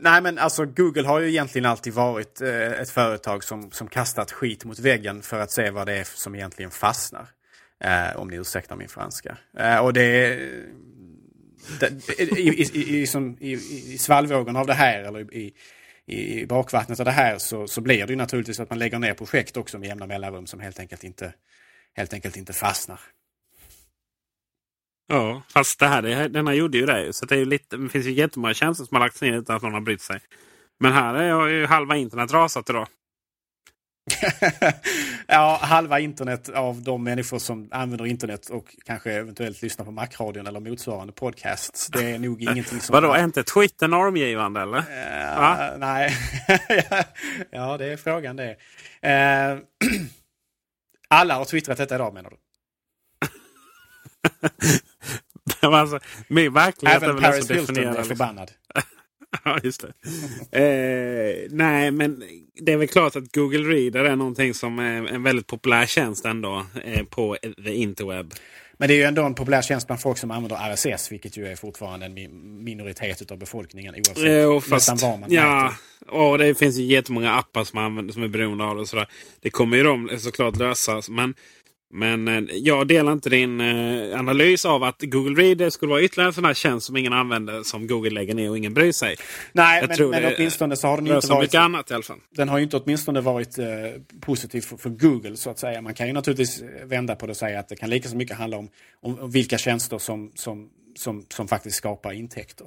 [0.01, 4.33] nej men alltså Google har ju egentligen alltid varit eh, ett företag som, som kastat
[4.33, 7.27] skit mot väggen för att se vad det är som egentligen fastnar.
[7.81, 9.37] Eh, om ni ursäktar min franska.
[9.59, 10.39] Eh, och det,
[12.19, 13.53] i, i, i, som, i,
[13.95, 15.55] i svallvågen av det här eller i,
[16.07, 19.15] i bakvattnet av det här så, så blir det ju naturligtvis att man lägger ner
[19.15, 21.33] projekt också med jämna mellanrum som helt enkelt inte,
[21.97, 23.01] helt enkelt inte fastnar.
[25.07, 27.13] Ja, fast det här, denna gjorde ju det.
[27.13, 29.63] Så det, är lite, det finns ju jättemånga tjänster som har lagts ner utan att
[29.63, 30.21] någon har brytt sig.
[30.81, 32.89] Men här är ju halva internet rasat idag.
[35.27, 40.47] ja, halva internet av de människor som använder internet och kanske eventuellt lyssnar på Macradion
[40.47, 41.89] eller motsvarande podcasts.
[41.89, 42.93] Det är nog ingenting som...
[42.93, 44.79] Vadå, är inte Twitter normgivande eller?
[44.79, 46.17] Uh, nej,
[47.51, 48.51] ja det är frågan det.
[48.51, 49.63] Uh,
[51.09, 52.37] alla har twittrat detta idag menar du?
[55.61, 58.05] alltså, min verklighet Även är väl Paris Hilton är liksom.
[58.05, 58.51] förbannad.
[59.45, 59.85] ja, just
[60.51, 60.59] det.
[60.59, 62.23] eh, nej, men
[62.61, 66.25] det är väl klart att Google Reader är någonting som är en väldigt populär tjänst
[66.25, 68.35] ändå eh, på the interweb.
[68.79, 71.47] Men det är ju ändå en populär tjänst bland folk som använder RSS, vilket ju
[71.47, 72.15] är fortfarande en
[72.65, 75.75] minoritet av befolkningen oavsett jo, fast, nästan var man Ja,
[76.09, 78.87] och det finns ju jättemånga appar som, använder, som är beroende av det.
[78.87, 79.09] Sådär.
[79.41, 81.03] Det kommer ju de såklart lösa.
[81.09, 81.35] Men
[81.95, 86.29] men eh, jag delar inte din eh, analys av att Google Reader skulle vara ytterligare
[86.29, 89.17] en sån här tjänst som ingen använder som Google lägger ner och ingen bryr sig.
[89.53, 91.55] Nej, jag men, men åtminstone så har den inte varit...
[91.55, 92.19] annat i alla fall.
[92.31, 93.67] Den har ju inte åtminstone varit eh,
[94.21, 95.83] positiv för, för, Google så att säga.
[95.83, 98.37] Man kan ju naturligtvis vända på det och säga att det kan lika så mycket
[98.37, 98.69] handla om,
[99.03, 102.67] om, vilka tjänster som, som, som, som faktiskt skapar intäkter.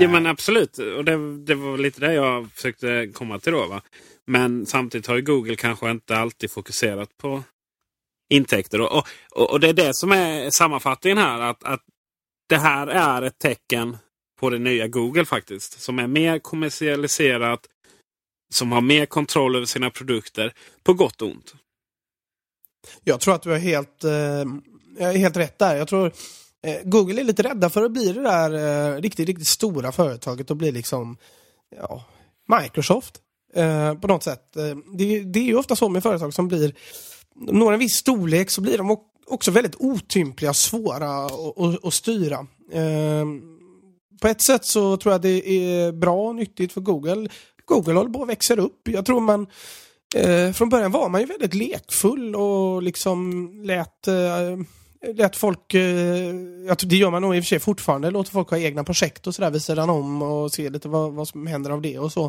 [0.00, 0.78] Ja men absolut.
[0.78, 3.66] Och det, det var lite det jag försökte komma till då.
[3.66, 3.82] Va?
[4.26, 7.42] Men samtidigt har ju Google kanske inte alltid fokuserat på
[8.30, 8.80] intäkter.
[8.80, 11.40] Och, och, och, det är det som är sammanfattningen här.
[11.40, 11.80] Att, att
[12.48, 13.96] det här är ett tecken
[14.40, 15.80] på det nya Google faktiskt.
[15.80, 17.60] Som är mer kommersialiserat.
[18.54, 20.52] Som har mer kontroll över sina produkter.
[20.82, 21.54] På gott och ont.
[23.04, 25.76] Jag tror att du är helt, eh, helt rätt där.
[25.76, 26.12] Jag tror
[26.64, 30.50] Eh, Google är lite rädda för att bli det där eh, riktigt, riktigt stora företaget
[30.50, 31.16] och bli liksom
[31.76, 32.04] ja,
[32.60, 33.20] Microsoft
[33.54, 34.56] eh, på något sätt.
[34.56, 36.74] Eh, det, det, är ju ofta så med företag som blir
[37.34, 41.26] når en viss storlek så blir de också väldigt otympliga, svåra
[41.82, 42.46] att styra.
[42.72, 43.42] Ehm,
[44.20, 47.28] på ett sätt så tror jag det är bra och nyttigt för Google.
[47.64, 48.88] Google håller på att växa upp.
[48.88, 49.46] Jag tror man
[50.16, 54.56] eh, från början var man ju väldigt lekfull och liksom lät eh,
[55.12, 56.34] lät folk, eh,
[56.84, 59.34] det gör man nog i och för sig fortfarande, låter folk ha egna projekt och
[59.34, 62.24] sådär vid sidan om och se lite vad, vad som händer av det och så.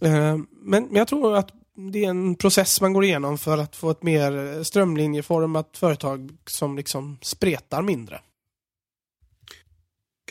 [0.00, 3.76] Eh, men, men jag tror att det är en process man går igenom för att
[3.76, 8.20] få ett mer strömlinjeformat företag som liksom spretar mindre.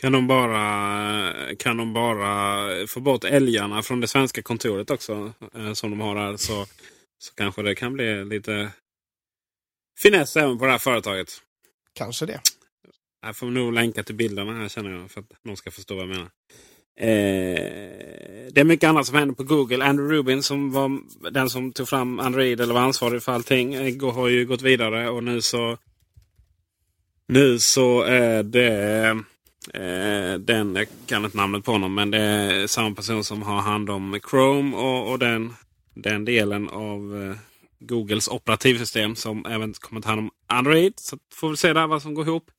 [0.00, 5.72] Kan de bara, kan de bara få bort älgarna från det svenska kontoret också eh,
[5.72, 6.66] som de har här så,
[7.18, 8.72] så kanske det kan bli lite
[10.02, 11.28] finess även på det här företaget.
[11.92, 12.40] Kanske det.
[13.22, 16.02] Jag får nog länka till bilderna här känner jag för att någon ska förstå vad
[16.02, 16.30] jag menar.
[17.00, 19.84] Eh, det är mycket annat som händer på Google.
[19.84, 24.14] Andrew Rubin som var den som tog fram Android eller var ansvarig för allting eh,
[24.14, 25.78] har ju gått vidare och nu så
[27.28, 29.08] nu så är det
[29.74, 33.60] eh, den, jag kan inte namnet på honom, men det är samma person som har
[33.60, 35.54] hand om Chrome och, och den,
[35.94, 37.36] den delen av eh,
[37.80, 40.92] Googles operativsystem som även kommer ta hand om Android.
[40.96, 42.50] Så får vi se där vad som går ihop.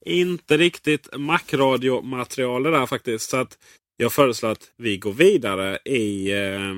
[0.00, 3.30] Inte riktigt Mac-radiomaterial det där faktiskt.
[3.30, 3.58] Så att
[4.00, 6.74] jag föreslår att vi går vidare i, eh,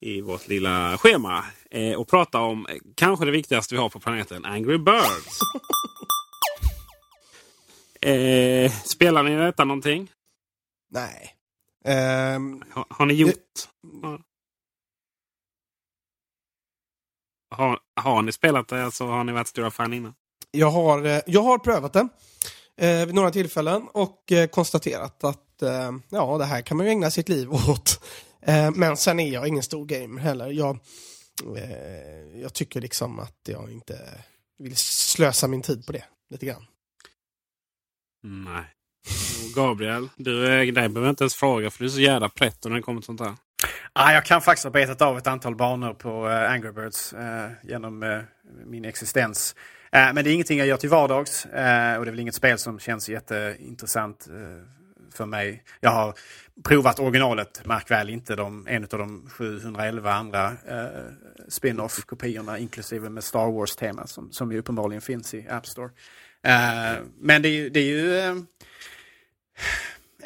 [0.00, 1.44] i vårt lilla schema.
[1.70, 5.38] Eh, och pratar om kanske det viktigaste vi har på planeten, Angry Birds.
[8.00, 10.10] eh, spelar ni detta någonting?
[10.90, 11.36] Nej.
[11.84, 13.34] Um, har, har, ni gjort?
[13.82, 14.18] Det...
[17.50, 20.14] Har, har ni spelat det så har ni varit stora fan innan?
[20.50, 22.08] Jag har, eh, jag har prövat det
[22.80, 26.92] eh, vid några tillfällen och eh, konstaterat att eh, ja, det här kan man ju
[26.92, 28.04] ägna sitt liv åt.
[28.42, 30.50] Eh, men sen är jag ingen stor gamer heller.
[30.50, 30.78] Jag,
[31.56, 33.98] eh, jag tycker liksom att jag inte
[34.58, 36.66] vill slösa min tid på det lite grann.
[38.22, 38.64] Nej.
[39.54, 42.82] Gabriel, du, dig behöver inte ens fråga för du är så jävla pretto när det
[42.82, 43.34] kommer till sånt här.
[43.92, 47.50] Ah, jag kan faktiskt ha betat av ett antal banor på uh, Angry Birds uh,
[47.62, 48.22] genom uh,
[48.66, 49.54] min existens.
[49.92, 52.34] Eh, men det är ingenting jag gör till vardags eh, och det är väl inget
[52.34, 54.64] spel som känns jätteintressant eh,
[55.12, 55.64] för mig.
[55.80, 56.14] Jag har
[56.64, 60.52] provat originalet, märk väl inte de, en av de 711 andra
[61.48, 65.90] spin-off-kopiorna inklusive med Star Wars-tema som, som ju uppenbarligen finns i App Store.
[67.18, 68.44] men det, det är ju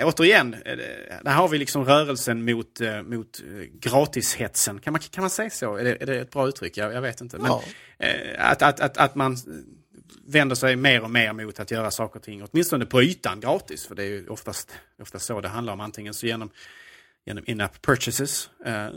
[0.00, 0.76] återigen, eh,
[1.22, 4.80] där har vi liksom rörelsen mot, eh, mot eh, gratishetsen.
[4.80, 5.76] Kan man, kan man säga så?
[5.76, 6.76] Är det, är det ett bra uttryck?
[6.76, 7.38] Jag, jag vet inte.
[7.38, 7.62] Men, ja.
[8.38, 9.36] att, att, att, att man
[10.26, 13.86] vänder sig mer och mer mot att göra saker och ting, åtminstone på ytan, gratis.
[13.86, 15.80] För det är ju oftast, oftast så det handlar om.
[15.80, 16.50] Antingen så genom,
[17.24, 18.50] genom in-app purchases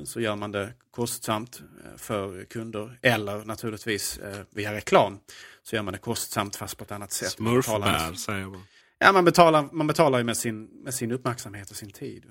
[0.06, 1.62] så gör man det kostsamt
[1.98, 3.00] för kunder.
[3.02, 5.20] Eller naturligtvis via reklam
[5.64, 7.32] så gör man det kostsamt fast på ett annat sätt.
[7.32, 8.62] Smurfbär säger jag bara.
[9.00, 12.26] Ja, man betalar, man betalar ju med sin, med sin uppmärksamhet och sin tid.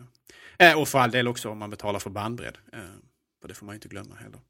[0.59, 2.59] Eh, och för all del också om man betalar för bandbredd.
[2.73, 2.79] Eh,
[3.41, 4.41] för det får man inte glömma heller.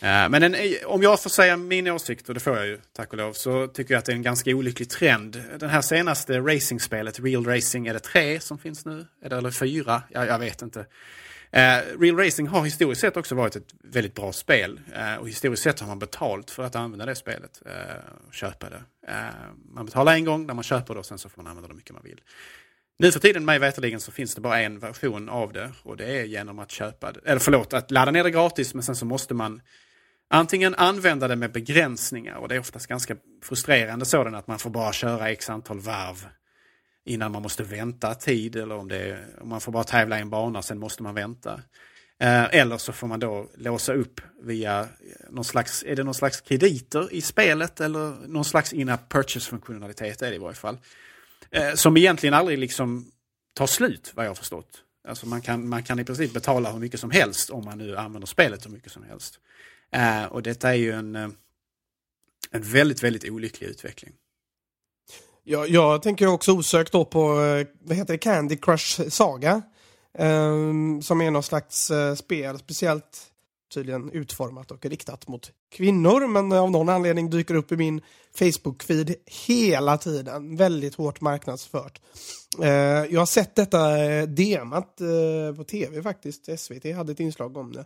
[0.00, 3.12] Eh, men en, om jag får säga min åsikt, och det får jag ju tack
[3.12, 5.42] och lov, så tycker jag att det är en ganska olycklig trend.
[5.58, 9.06] Den här senaste racingspelet, Real Racing, är det tre som finns nu?
[9.22, 10.02] Är det, eller fyra?
[10.08, 10.86] Jag, jag vet inte.
[11.52, 14.80] Eh, Real Racing har historiskt sett också varit ett väldigt bra spel.
[14.94, 17.62] Eh, och historiskt sett har man betalt för att använda det spelet.
[17.66, 18.82] Eh, och köpa det.
[19.08, 19.14] Eh,
[19.74, 21.74] man betalar en gång när man köper det och sen så får man använda det
[21.74, 22.20] mycket man vill.
[22.98, 25.72] Nu för tiden, mig veterligen, så finns det bara en version av det.
[25.82, 27.20] Och det är genom att köpa det.
[27.24, 29.60] Eller förlåt, att ladda ner det gratis men sen så måste man
[30.30, 32.34] antingen använda det med begränsningar.
[32.34, 36.26] Och det är oftast ganska frustrerande sådana att man får bara köra x antal varv
[37.04, 40.20] innan man måste vänta tid eller om, det är, om man får bara tävla i
[40.20, 41.60] en bana sen måste man vänta.
[42.20, 44.86] Eh, eller så får man då låsa upp via eh,
[45.30, 50.30] någon slags, är det någon slags krediter i spelet eller någon slags in-app purchase-funktionalitet är
[50.30, 50.78] det i varje fall.
[51.50, 53.10] Eh, som egentligen aldrig liksom
[53.54, 54.84] tar slut vad jag har förstått.
[55.08, 57.96] Alltså man kan, man kan i princip betala hur mycket som helst om man nu
[57.96, 59.40] använder spelet hur mycket som helst.
[60.30, 61.32] Och detta är ju en, en
[62.62, 64.12] väldigt, väldigt olycklig utveckling.
[65.44, 69.62] Jag, jag tänker också osökt då på, eh, vad heter det, Candy Crush Saga.
[70.18, 73.30] Um, som är någon slags uh, spel, speciellt
[73.74, 78.00] tydligen utformat och riktat mot kvinnor, men av någon anledning dyker upp i min
[78.38, 79.14] Facebook-feed
[79.46, 80.56] hela tiden.
[80.56, 82.00] Väldigt hårt marknadsfört.
[82.58, 82.68] Uh,
[83.10, 86.60] jag har sett detta uh, demat uh, på tv faktiskt.
[86.60, 87.84] SVT hade ett inslag om det.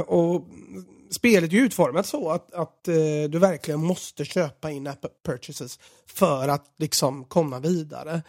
[0.00, 0.46] och
[1.10, 2.94] spelet är ju utformat så att, att eh,
[3.28, 8.22] du verkligen måste köpa in app purchases för att liksom komma vidare.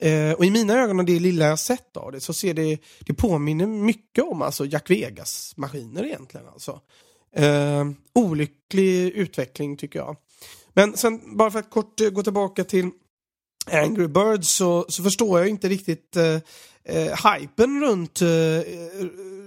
[0.00, 2.78] Eh, och i mina ögon och det lilla jag sett av det så ser det,
[3.00, 6.46] det påminner mycket om alltså Jack Vegas-maskiner egentligen.
[6.48, 6.80] Alltså.
[7.36, 10.16] Eh, olycklig utveckling tycker jag.
[10.72, 12.90] Men sen bara för att kort eh, gå tillbaka till
[13.70, 16.38] Angry Birds så, så förstår jag inte riktigt eh,
[16.84, 18.28] eh, hypen runt, eh,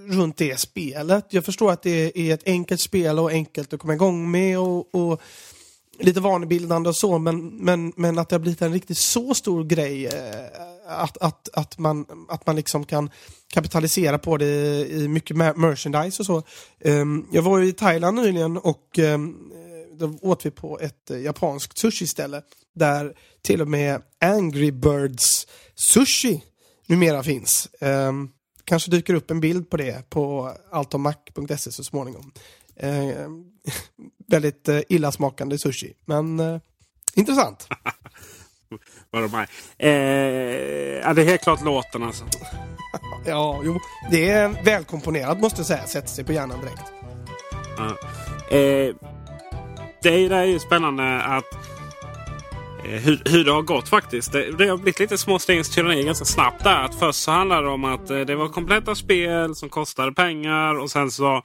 [0.10, 1.26] runt det spelet.
[1.30, 4.96] Jag förstår att det är ett enkelt spel och enkelt att komma igång med och,
[4.96, 5.22] och
[6.00, 9.64] lite vanebildande och så men, men, men att det har blivit en riktigt så stor
[9.64, 10.14] grej eh,
[10.88, 13.10] att, att, att, man, att man liksom kan
[13.54, 14.46] kapitalisera på det
[14.90, 16.44] i mycket merchandise och så.
[16.80, 19.36] Ehm, jag var i Thailand nyligen och ehm,
[20.00, 22.42] då åt vi på ett eh, japanskt sushi-ställe
[22.76, 26.44] där till och med Angry Birds sushi
[26.88, 27.70] numera finns.
[27.82, 28.32] Um,
[28.68, 32.32] kanske dyker upp en bild på det på altomac.se så småningom.
[32.84, 33.28] Uh,
[34.28, 36.60] väldigt uh, illasmakande sushi, men uh,
[37.14, 37.68] intressant.
[39.12, 39.48] Vad de är.
[39.78, 42.26] Eh, det är helt klart låten alltså.
[43.26, 43.80] ja, jo.
[44.12, 45.86] Det är välkomponerat måste jag säga.
[45.86, 46.92] Sätter sig på hjärnan direkt.
[47.78, 47.88] Ja.
[48.58, 48.96] Eh,
[50.02, 51.77] det, det är ju spännande att Eh,
[52.88, 54.32] hur, hur, det har gått faktiskt.
[54.32, 56.84] Det, det har blivit lite små stegens tyranni ganska snabbt där.
[56.84, 60.76] Att först så handlade det om att eh, det var kompletta spel som kostade pengar
[60.76, 61.42] och sen så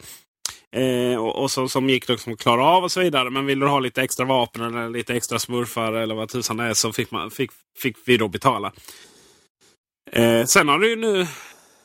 [0.77, 3.31] Eh, och, och så, som gick liksom att klara av och så vidare.
[3.31, 6.65] Men vill du ha lite extra vapen eller lite extra smurfar eller vad tusan det
[6.65, 8.73] är så fick, man, fick, fick vi då betala.
[10.13, 11.27] Eh, sen har det ju nu...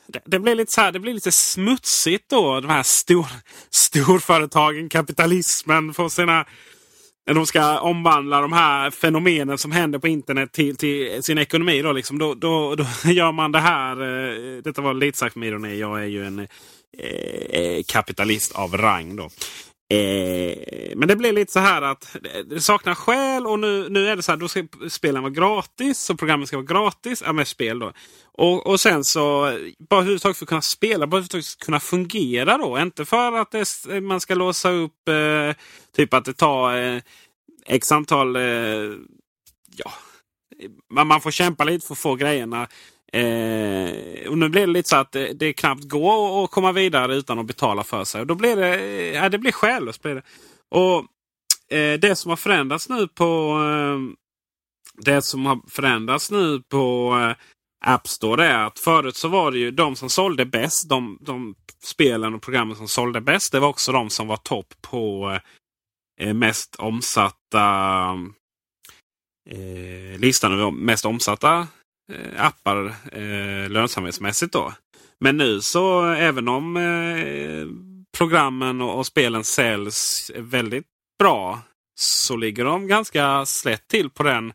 [0.06, 2.60] Det, det, blir lite så här, det blir lite smutsigt då.
[2.60, 3.26] De här stor,
[3.70, 6.46] storföretagen, kapitalismen får sina
[7.28, 11.82] när de ska omvandla de här fenomenen som händer på internet till, till sin ekonomi.
[11.82, 13.92] Då, liksom, då, då, då gör man det här.
[13.92, 15.78] Eh, detta var lite sagt med ironi.
[15.78, 19.16] Jag är ju en eh, eh, kapitalist av rang.
[19.16, 19.30] Då.
[19.90, 24.16] Eh, men det blir lite så här att det saknar skäl och nu, nu är
[24.16, 24.36] det så här.
[24.36, 27.22] Då ska spelen vara gratis och programmen ska vara gratis.
[27.26, 27.92] Ja, med spel då.
[28.32, 29.52] Och, och sen så
[29.90, 32.78] bara överhuvudtaget för att kunna spela, bara för att kunna fungera då.
[32.78, 35.56] Inte för att det, man ska låsa upp eh,
[35.96, 37.00] typ att det tar eh,
[37.66, 38.36] x antal...
[38.36, 38.42] Eh,
[39.76, 39.92] ja,
[40.90, 42.68] man, man får kämpa lite för att få grejerna.
[43.12, 47.14] Eh, och nu blir det lite så att det, det knappt går att komma vidare
[47.14, 48.20] utan att betala för sig.
[48.20, 50.02] Och då blir det, eh, ja, det blir själlöst.
[50.02, 50.22] Blir det.
[50.68, 50.98] Och
[51.76, 54.18] eh, det som har förändrats nu på eh,
[55.04, 57.36] det som har förändrats nu på eh,
[57.84, 60.88] App Store är att förut så var det ju de som sålde bäst.
[60.88, 63.52] De, de spelen och programmen som sålde bäst.
[63.52, 65.32] Det var också de som var topp på
[66.20, 67.68] eh, mest omsatta
[69.50, 71.66] eh, listan över mest omsatta
[72.12, 74.52] Eh, appar eh, lönsamhetsmässigt.
[74.52, 74.72] Då.
[75.20, 77.66] Men nu så även om eh,
[78.18, 80.86] programmen och, och, spelen säljs väldigt
[81.18, 81.60] bra
[82.00, 84.52] så ligger de ganska slätt till på den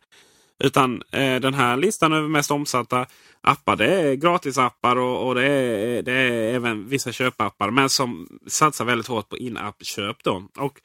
[0.63, 3.05] utan eh, den här listan över mest omsatta
[3.41, 7.71] appar det är gratisappar och, och det, är, det är även vissa köpappar.
[7.71, 10.27] Men som satsar väldigt hårt på in-app-köp.
[10.57, 10.81] Och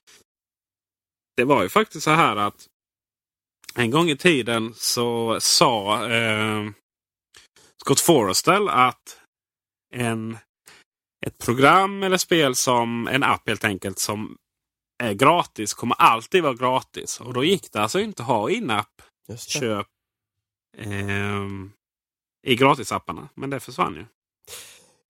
[1.36, 2.66] Det var ju faktiskt så här att
[3.74, 6.70] en gång i tiden så sa eh,
[7.80, 9.20] Scott Forrestal att
[9.94, 10.38] en,
[11.26, 14.36] ett program eller spel som en app helt enkelt som
[15.02, 17.20] är gratis kommer alltid vara gratis.
[17.20, 19.02] Och då gick det alltså inte att ha in-app
[19.36, 19.86] köp
[20.78, 21.46] eh,
[22.46, 23.28] i gratisapparna.
[23.34, 24.04] Men det försvann ju.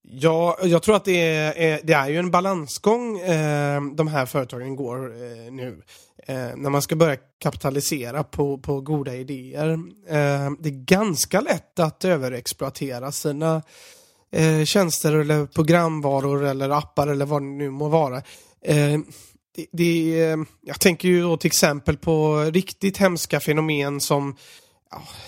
[0.03, 4.77] Ja, jag tror att det är, det är ju en balansgång eh, de här företagen
[4.77, 5.83] går eh, nu.
[6.29, 9.69] Eh, när man ska börja kapitalisera på, på goda idéer.
[10.09, 13.63] Eh, det är ganska lätt att överexploatera sina
[14.33, 18.17] eh, tjänster eller programvaror eller appar eller vad det nu må vara.
[18.65, 18.99] Eh,
[19.57, 24.37] det, det, eh, jag tänker ju då till exempel på riktigt hemska fenomen som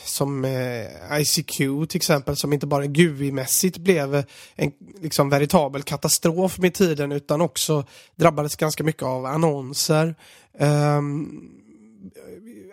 [0.05, 1.57] som eh, ICQ
[1.89, 7.41] till exempel som inte bara GUI-mässigt blev eh, en liksom veritabel katastrof med tiden utan
[7.41, 7.85] också
[8.17, 10.15] drabbades ganska mycket av annonser.
[10.59, 11.51] Um,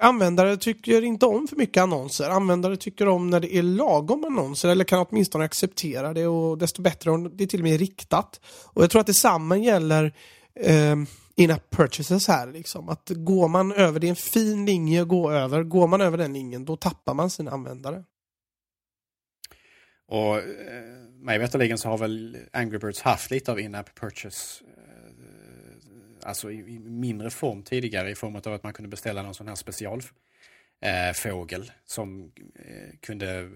[0.02, 2.30] användare tycker inte om för mycket annonser.
[2.30, 6.82] Användare tycker om när det är lagom annonser eller kan åtminstone acceptera det och desto
[6.82, 8.40] bättre om det är till och med riktat.
[8.64, 10.14] Och jag tror att detsamma gäller
[10.66, 11.08] um,
[11.38, 12.52] in-app purchases här.
[12.52, 12.90] Liksom.
[12.90, 15.64] Att går man över, det är en fin linje att gå över.
[15.64, 18.04] Går man över den linjen då tappar man sina användare.
[20.08, 20.44] Och eh,
[21.20, 24.72] mig veterligen så har väl Angry Birds haft lite av in-app purchase eh,
[26.24, 29.48] alltså i, i, mindre form tidigare i form av att man kunde beställa någon sån
[29.48, 33.50] här specialfågel eh, som eh, kunde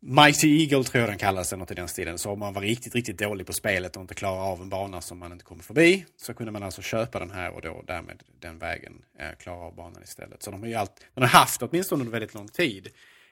[0.00, 2.18] Mighty Eagle tror jag den kallas, eller något i den stilen.
[2.18, 5.00] Så om man var riktigt, riktigt dålig på spelet och inte klarar av en bana
[5.00, 8.22] som man inte kommer förbi så kunde man alltså köpa den här och då därmed
[8.40, 10.42] den vägen eh, klara av banan istället.
[10.42, 12.88] Så de har ju allt, den har haft åtminstone under väldigt lång tid.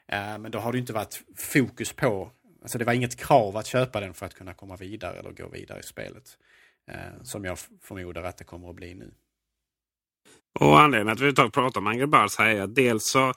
[0.09, 2.31] Eh, men då har det inte varit fokus på,
[2.62, 5.49] alltså det var inget krav att köpa den för att kunna komma vidare eller gå
[5.49, 6.39] vidare i spelet.
[6.91, 9.11] Eh, som jag förmodar att det kommer att bli nu.
[10.61, 13.35] Och anledningen att vi tar pratar om Angry Birds här är att dels så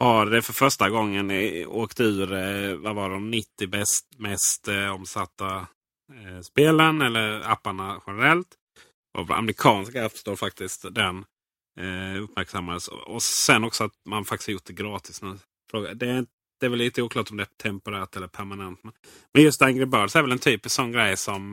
[0.00, 1.30] har det för första gången
[1.66, 5.66] åkt ur eh, vad var de 90 bäst, mest eh, omsatta
[6.12, 8.48] eh, spelen eller apparna generellt.
[9.18, 11.24] Av amerikanska App Store faktiskt den
[12.22, 12.88] uppmärksammades.
[12.88, 15.38] Och sen också att man faktiskt gjort det gratis nu.
[15.72, 16.26] Det är,
[16.60, 18.82] det är väl lite oklart om det är temporärt eller permanent.
[19.34, 21.52] Men just Angry Birds är väl en typisk sån grej som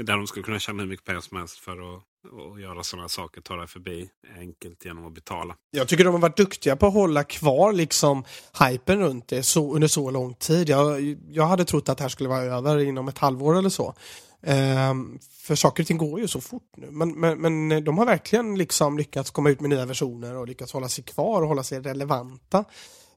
[0.00, 2.02] där de skulle kunna tjäna hur mycket pengar som helst för att
[2.32, 5.56] och göra sådana saker, ta dig förbi enkelt genom att betala.
[5.70, 8.24] Jag tycker de har varit duktiga på att hålla kvar liksom
[8.60, 10.68] hypen runt det så, under så lång tid.
[10.68, 13.94] Jag, jag hade trott att det här skulle vara över inom ett halvår eller så.
[14.42, 16.90] Ehm, för saker och ting går ju så fort nu.
[16.90, 20.72] Men, men, men de har verkligen liksom lyckats komma ut med nya versioner och lyckats
[20.72, 22.64] hålla sig kvar och hålla sig relevanta.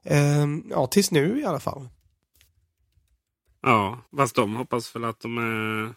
[0.04, 1.88] Ehm, ja, tills nu i alla fall.
[3.62, 5.94] Ja, fast de hoppas väl att de är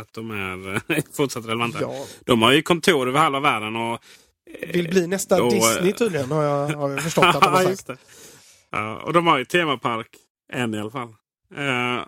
[0.00, 1.78] att de är eh, fortsatt relevanta.
[1.80, 2.06] Ja.
[2.24, 3.76] De har ju kontor över halva världen.
[3.76, 3.98] och
[4.60, 7.64] eh, Vill bli nästa då, Disney tydligen har jag, har jag förstått att de har
[7.74, 8.00] sagt.
[8.70, 10.08] Ja, och de har ju temapark.
[10.52, 11.08] En i alla fall.
[11.58, 12.04] Uh,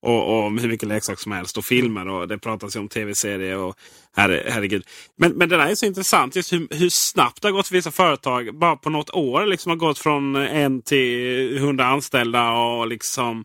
[0.00, 3.56] och, och hur mycket leksaker som helst och filmer och det pratas ju om tv-serier
[3.56, 3.76] och
[4.16, 4.86] herre, herregud.
[5.16, 7.74] Men, men det där är så intressant just hur, hur snabbt det har gått för
[7.74, 8.58] vissa företag.
[8.58, 13.44] Bara på något år liksom har gått från en till hundra anställda och liksom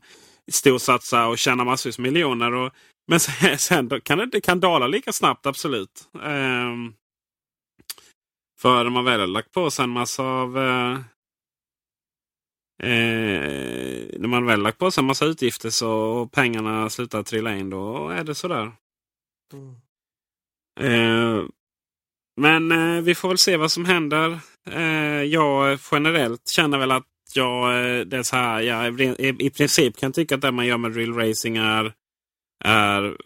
[0.52, 2.54] storsatsa och tjäna massvis miljoner.
[2.54, 2.72] Och,
[3.08, 6.10] men sen, sen kan det, det kan dala lika snabbt, absolut.
[6.14, 6.94] Um,
[8.60, 10.58] för man väl har lagt på sig en massa av...
[10.58, 11.00] Uh,
[12.84, 17.58] Eh, när man väl lagt på sig en massa utgifter så och pengarna slutar trilla
[17.58, 18.72] in då är det sådär.
[19.54, 19.76] Mm.
[20.80, 21.46] Eh,
[22.42, 24.40] men eh, vi får väl se vad som händer.
[24.70, 27.74] Eh, jag generellt känner väl att jag,
[28.08, 29.02] det är så här, jag
[29.42, 31.94] i princip kan tycka att det man gör med real racing är
[32.66, 33.18] är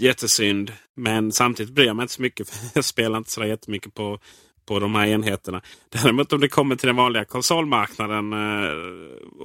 [0.00, 0.72] jättesynd.
[0.96, 2.50] Men samtidigt bryr jag mig inte så mycket.
[2.50, 4.18] För jag spelar inte så jättemycket på,
[4.66, 5.62] på de här enheterna.
[5.88, 8.72] Däremot om det kommer till den vanliga konsolmarknaden eh,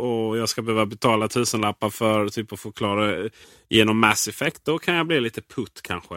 [0.02, 3.30] och jag ska behöva betala tusenlappar för typ att klara
[3.70, 4.66] genom Mass Effect.
[4.66, 6.16] Då kan jag bli lite putt kanske.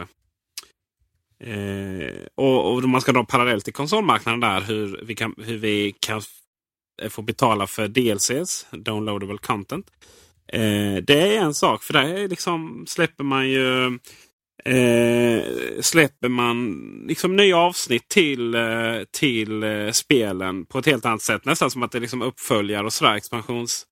[1.43, 5.95] Eh, och, och man ska dra parallellt till konsolmarknaden där hur vi kan, hur vi
[5.99, 6.21] kan
[7.01, 9.91] eh, få betala för DLCs, downloadable content.
[10.53, 13.85] Eh, det är en sak, för där liksom släpper man ju
[14.65, 15.43] eh,
[15.81, 16.77] släpper man
[17.07, 21.45] liksom nya avsnitt till, eh, till eh, spelen på ett helt annat sätt.
[21.45, 23.85] Nästan som att det är liksom uppföljare och sådär, expansionspaket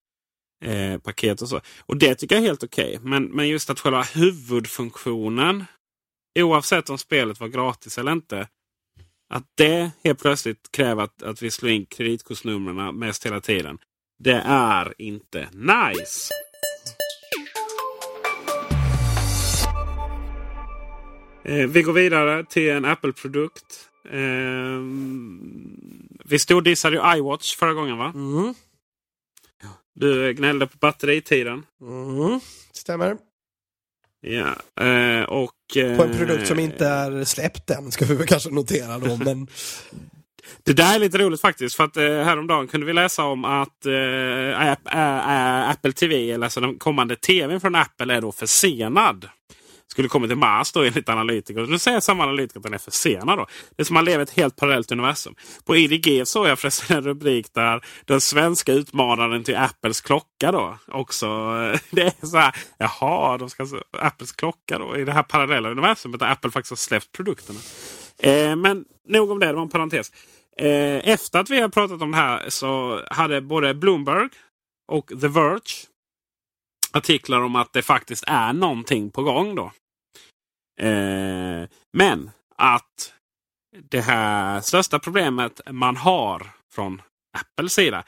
[1.23, 1.61] eh, och så.
[1.85, 2.97] Och det tycker jag är helt okej.
[2.97, 3.09] Okay.
[3.09, 5.65] Men, men just att själva huvudfunktionen,
[6.39, 8.47] oavsett om spelet var gratis eller inte,
[9.33, 13.77] att det helt plötsligt kräver att, att vi slår in kreditkortsnumren mest hela tiden.
[14.19, 16.33] Det är inte nice.
[21.47, 23.89] Eh, vi går vidare till en Apple-produkt.
[24.11, 24.81] Eh,
[26.25, 28.11] vi stod dissade ju iWatch förra gången va?
[28.15, 28.53] Mm.
[29.95, 31.65] Du gnällde på batteritiden.
[31.81, 32.39] Mm.
[32.71, 33.17] Stämmer.
[34.21, 35.53] Ja, eh, och...
[35.73, 39.17] på en produkt som inte är släppt än ska vi väl kanske notera då.
[39.25, 39.47] men...
[40.63, 41.75] Det där är lite roligt faktiskt.
[41.75, 46.79] För att eh, häromdagen kunde vi läsa om att eh, Apple TV, eller alltså den
[46.79, 49.29] kommande tvn från Apple, är då försenad
[49.97, 51.65] skulle kommit till Mars då enligt analytiker.
[51.65, 53.37] Nu säger samma analytiker att den är försenad.
[53.37, 53.45] Då.
[53.75, 55.35] Det är som att man lever ett helt parallellt universum.
[55.65, 60.77] På IDG såg jag förresten en rubrik där den svenska utmanaren till Apples klocka då
[60.87, 61.25] också.
[61.25, 65.23] Eh, det är så här, jaha, de ska alltså- Apples klocka då i det här
[65.23, 67.59] parallella universumet där Apple faktiskt har släppt produkterna.
[68.19, 70.11] Eh, men nog om det, det var en parentes.
[70.57, 74.29] Eh, efter att vi har pratat om det här så hade både Bloomberg
[74.87, 75.87] och The Verge
[76.93, 79.55] artiklar om att det faktiskt är någonting på gång.
[79.55, 79.71] då.
[80.79, 83.13] Eh, men att
[83.89, 87.01] det här största problemet man har från
[87.37, 88.03] Apples sida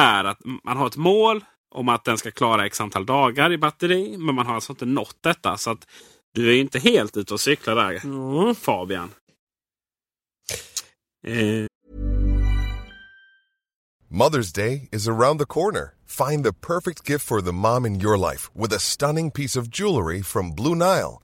[0.00, 1.44] är att man har ett mål
[1.74, 4.16] om att den ska klara x antal dagar i batteri.
[4.18, 5.56] Men man har alltså inte nått detta.
[5.56, 5.86] Så att
[6.34, 8.54] du är inte helt ute och cyklar där mm.
[8.54, 9.10] Fabian.
[11.26, 11.66] Eh.
[14.10, 15.94] Mother's Day is around the corner.
[16.06, 19.68] Find the perfect gift for the mom in your life with a stunning piece of
[19.68, 21.23] jewelry from Blue Nile.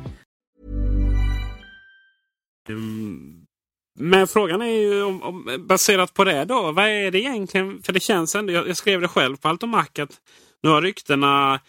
[2.69, 3.45] Ehm,
[3.99, 6.71] men frågan är ju om, om, baserat på det då.
[6.71, 7.83] Vad är det egentligen?
[7.83, 8.53] För det känns ändå.
[8.53, 10.21] Jag, jag skrev det själv på Altomac att
[10.63, 11.59] nu har ryktena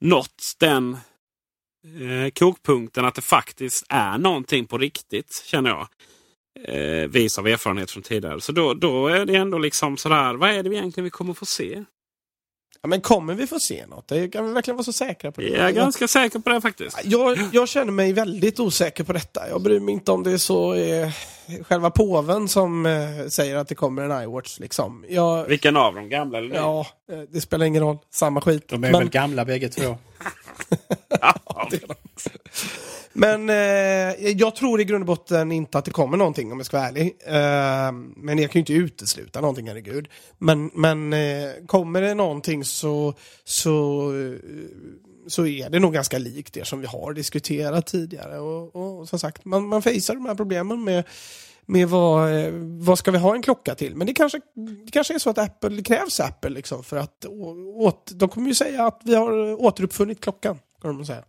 [0.00, 0.96] nått den
[2.00, 5.42] eh, kokpunkten att det faktiskt är någonting på riktigt.
[5.44, 5.88] Känner jag.
[6.64, 8.40] Eh, vis av erfarenhet från tidigare.
[8.40, 10.34] Så då, då är det ändå liksom sådär.
[10.34, 11.84] Vad är det egentligen vi kommer få se?
[12.82, 14.08] Ja, men kommer vi få se något?
[14.08, 15.48] Det kan vi verkligen vara så säkra på det?
[15.48, 16.98] Jag är ganska säker på det faktiskt.
[17.04, 19.48] Jag, jag känner mig väldigt osäker på detta.
[19.48, 21.10] Jag bryr mig inte om det är så eh,
[21.68, 22.92] själva påven som eh,
[23.28, 24.58] säger att det kommer en iWatch.
[24.58, 25.04] Liksom.
[25.08, 26.08] Jag, Vilken av dem?
[26.08, 26.58] Gamla eller nya?
[26.58, 27.98] ja, eh, det spelar ingen roll.
[28.10, 28.68] Samma skit.
[28.68, 29.82] De är Men- väl gamla bägge två.
[33.12, 36.66] Men eh, jag tror i grund och botten inte att det kommer någonting om jag
[36.66, 37.16] ska vara ärlig.
[37.26, 40.08] Eh, men jag kan ju inte utesluta någonting, herregud.
[40.38, 44.38] Men, men eh, kommer det någonting så, så, eh,
[45.26, 48.38] så är det nog ganska likt det som vi har diskuterat tidigare.
[48.38, 51.04] Och, och som sagt, man, man facear de här problemen med
[51.66, 53.96] med vad, eh, vad ska vi ha en klocka till?
[53.96, 54.40] Men det kanske,
[54.84, 57.24] det kanske är så att Apple, krävs Apple liksom för att
[57.74, 59.32] åt, de kommer ju säga att vi har
[59.64, 60.58] återuppfunnit klockan.
[60.80, 61.24] Kommer de säga.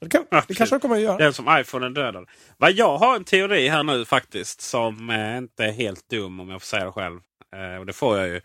[0.00, 1.18] Det, kan, det kanske de kommer att göra.
[1.18, 2.28] Den som iPhone är dödad.
[2.56, 6.48] Vad jag har en teori här nu faktiskt som eh, inte är helt dum om
[6.48, 7.20] jag får säga det själv.
[7.56, 8.40] Eh, och det får jag ju.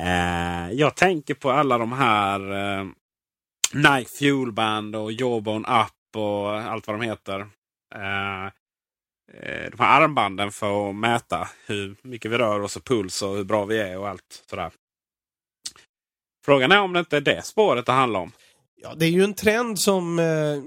[0.00, 2.40] Eh, jag tänker på alla de här
[3.74, 7.46] Nike Fuelband och Jawbone Up och allt vad de heter.
[9.40, 13.36] Eh, de här armbanden för att mäta hur mycket vi rör oss och puls och
[13.36, 14.70] hur bra vi är och allt sådär.
[16.44, 18.32] Frågan är om det inte är det spåret det handlar om.
[18.82, 20.62] Ja, det är ju en trend som, eh,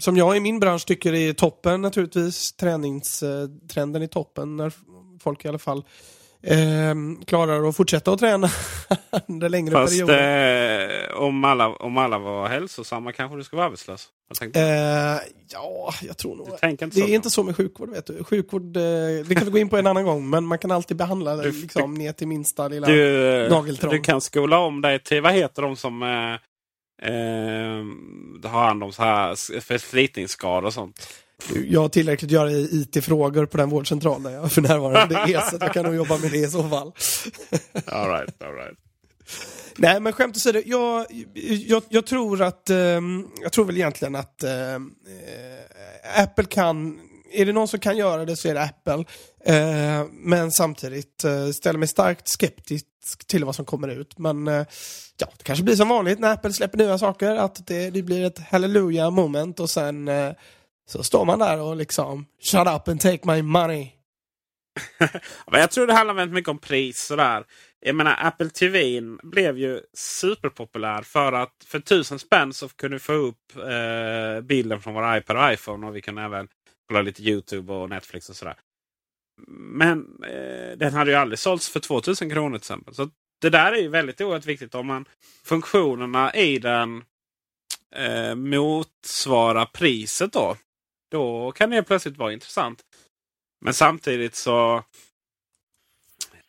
[0.00, 2.52] som jag i min bransch tycker är toppen naturligtvis.
[2.52, 4.72] Träningstrenden eh, är toppen när
[5.20, 5.84] folk i alla fall
[6.42, 6.94] eh,
[7.26, 8.48] klarar att fortsätta att träna
[9.28, 11.08] under längre Fast perioder.
[11.08, 14.08] eh, om, alla, om alla var hälsosamma kanske du skulle vara arbetslös.
[14.54, 14.62] Eh,
[15.48, 16.48] ja, jag tror nog...
[16.90, 18.24] Det är inte så med sjukvård, vet du.
[18.24, 18.82] Sjukvård, eh,
[19.26, 21.50] det kan vi gå in på en annan gång, men man kan alltid behandla det
[21.50, 22.86] liksom, ner till minsta lilla...
[22.86, 23.92] du, nageltrång.
[23.92, 26.32] du kan skola om dig till, vad heter de som eh,
[27.10, 31.08] eh, har hand om så här förslitningsskador och sånt?
[31.68, 35.50] Jag har tillräckligt att göra i IT-frågor på den vårdcentral där jag för närvarande är,
[35.50, 36.86] så att jag kan nog jobba med det i så fall.
[37.86, 38.78] All right, all right.
[39.76, 41.06] Nej, men skämt åsido, jag,
[41.66, 47.00] jag, jag tror att, ehm, jag tror väl egentligen att ehm, eh, Apple kan
[47.32, 49.04] är det någon som kan göra det så är det Apple.
[49.44, 54.18] Eh, men samtidigt eh, ställer mig starkt skeptisk till vad som kommer ut.
[54.18, 54.66] Men eh,
[55.16, 58.24] ja, det kanske blir som vanligt när Apple släpper nya saker, att det, det blir
[58.24, 60.32] ett hallelujah moment och sen eh,
[60.86, 63.90] så står man där och liksom shut up and take my money.
[65.50, 66.98] Men jag tror det handlar väldigt mycket om pris.
[66.98, 67.44] Sådär.
[67.80, 73.00] Jag menar Apple TV blev ju superpopulär för att för tusen spänn så kunde vi
[73.00, 75.86] få upp eh, bilden från vår iPad och iPhone.
[75.86, 76.48] Och vi kunde även
[76.88, 78.56] kolla lite YouTube och Netflix och sådär.
[79.58, 82.94] Men eh, den hade ju aldrig sålts för 2000 kronor till exempel.
[82.94, 83.10] Så
[83.40, 84.74] det där är ju väldigt oerhört viktigt.
[84.74, 85.04] Om man
[85.44, 87.04] funktionerna i den
[87.96, 90.56] eh, motsvarar priset då.
[91.10, 92.82] Då kan det plötsligt vara intressant.
[93.60, 94.84] Men samtidigt så...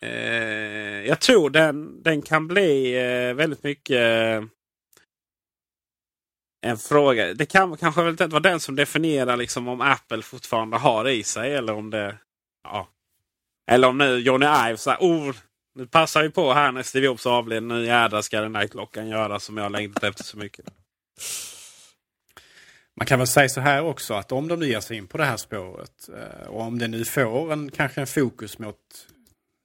[0.02, 4.44] Eh, jag tror den, den kan bli eh, väldigt mycket eh,
[6.62, 7.34] en fråga.
[7.34, 11.24] Det kan kanske väl inte vara den som definierar liksom om Apple fortfarande har i
[11.24, 11.54] sig.
[11.54, 12.18] Eller om det...
[12.64, 12.88] Ja.
[13.72, 15.36] Eller om nu Johnny Ive säger oh,
[15.76, 17.64] nu passar vi på här när Steve Jobs avled.
[17.64, 20.66] Nu jädrar ska den där klockan göra som jag längtat efter så mycket.
[23.02, 25.18] Man kan väl säga så här också att om de nu ger sig in på
[25.18, 28.78] det här spåret eh, och om det nu får en, kanske en fokus mot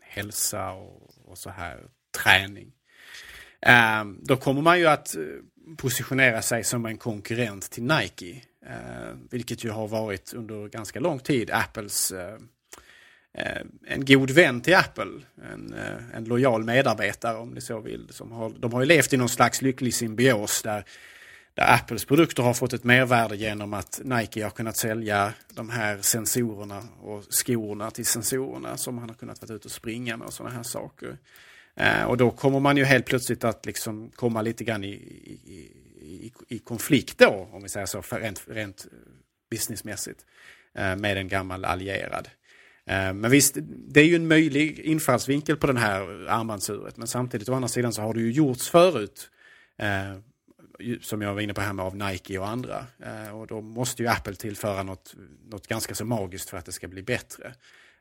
[0.00, 1.80] hälsa och, och så här
[2.22, 2.72] träning.
[3.60, 5.22] Ehm, då kommer man ju att eh,
[5.76, 8.42] positionera sig som en konkurrent till Nike.
[8.66, 12.12] Eh, vilket ju har varit under ganska lång tid Apples
[13.86, 15.20] en god vän till Apple.
[15.52, 15.74] En,
[16.14, 18.08] en lojal medarbetare om ni så vill.
[18.10, 20.84] Som har, de har ju levt i någon slags lycklig symbios där
[21.56, 25.98] där Apples produkter har fått ett mervärde genom att Nike har kunnat sälja de här
[26.02, 30.32] sensorerna och skorna till sensorerna som han har kunnat vara ute och springa med och
[30.32, 31.18] sådana här saker.
[31.76, 35.70] Eh, och då kommer man ju helt plötsligt att liksom komma lite grann i, i,
[36.00, 38.86] i, i konflikt då, om vi säger så, rent, rent
[39.50, 40.24] businessmässigt,
[40.74, 42.28] eh, med en gammal allierad.
[42.86, 43.56] Eh, men visst,
[43.88, 46.96] det är ju en möjlig infallsvinkel på den här armbandsuret.
[46.96, 49.30] Men samtidigt å andra sidan så har det ju gjorts förut
[49.78, 50.18] eh,
[51.00, 52.86] som jag var inne på här med av Nike och andra.
[53.04, 55.14] Eh, och då måste ju Apple tillföra något,
[55.44, 57.54] något ganska så magiskt för att det ska bli bättre.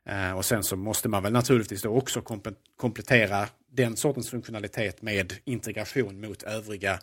[0.05, 2.21] Eh, och sen så måste man väl naturligtvis då också
[2.77, 6.99] komplettera den sortens funktionalitet med integration mot övriga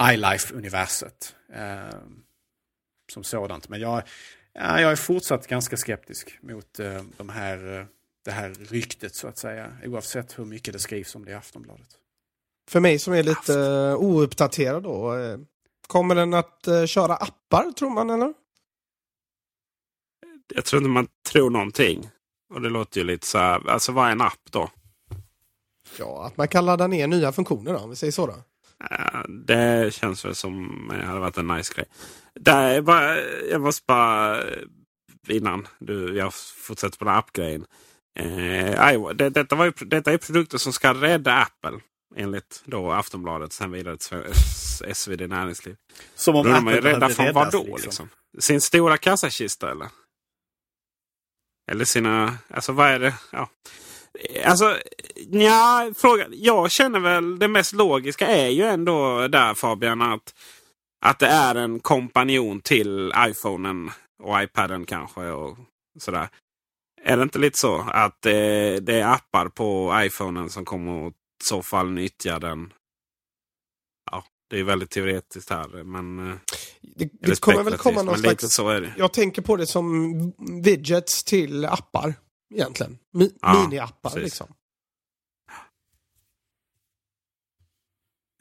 [0.00, 1.34] iLife-universet.
[1.52, 1.98] Eh,
[3.10, 3.68] som sådant.
[3.68, 4.02] Men jag,
[4.52, 7.84] ja, jag är fortsatt ganska skeptisk mot eh, de här, eh,
[8.24, 9.72] det här ryktet så att säga.
[9.84, 11.99] Oavsett hur mycket det skrivs om det i Aftonbladet.
[12.70, 15.14] För mig som är lite uh, ouppdaterad då.
[15.14, 15.38] Uh,
[15.86, 18.34] kommer den att uh, köra appar tror man eller?
[20.54, 22.08] Jag tror inte man tror någonting.
[22.54, 23.70] Och det låter ju lite så här.
[23.70, 24.70] Alltså vad är en app då?
[25.98, 28.34] Ja, att man kan ladda ner nya funktioner då, om vi säger så då.
[29.28, 31.86] det känns väl som det hade varit en nice grej.
[32.34, 34.42] Där, bara, jag måste bara
[35.28, 37.66] innan du, jag fortsätter på den appgrejen.
[38.18, 41.80] Eh, det, detta, var ju, detta är produkter som ska rädda Apple.
[42.16, 44.34] Enligt då Aftonbladet, sen vidare till
[44.94, 45.76] SvD Näringsliv.
[46.14, 47.62] Som om då är man ju rädda från vad då?
[47.62, 47.74] Liksom.
[47.82, 48.08] liksom?
[48.38, 49.88] Sin stora kassakista eller?
[51.70, 52.38] Eller sina...
[52.48, 53.14] Alltså vad är det?
[53.32, 53.48] Ja.
[54.44, 54.78] Alltså,
[55.30, 56.26] ja, fråga.
[56.30, 60.34] Jag känner väl det mest logiska är ju ändå där Fabian att,
[61.04, 63.90] att det är en kompanjon till iPhonen
[64.22, 65.20] och iPaden kanske.
[65.20, 65.58] och
[65.98, 66.28] sådär.
[67.02, 71.14] Är det inte lite så att det, det är appar på iPhonen som kommer att
[71.42, 72.72] så fall nyttja den.
[74.10, 75.84] Ja, det är väldigt teoretiskt här.
[75.84, 76.36] Men, eh,
[76.80, 78.54] det, det kommer väl komma någon slags...
[78.54, 78.94] Så är det.
[78.98, 80.32] Jag tänker på det som
[80.62, 82.14] widgets till appar.
[82.54, 82.98] Egentligen.
[83.12, 84.54] Mi ja, Mini-appar liksom.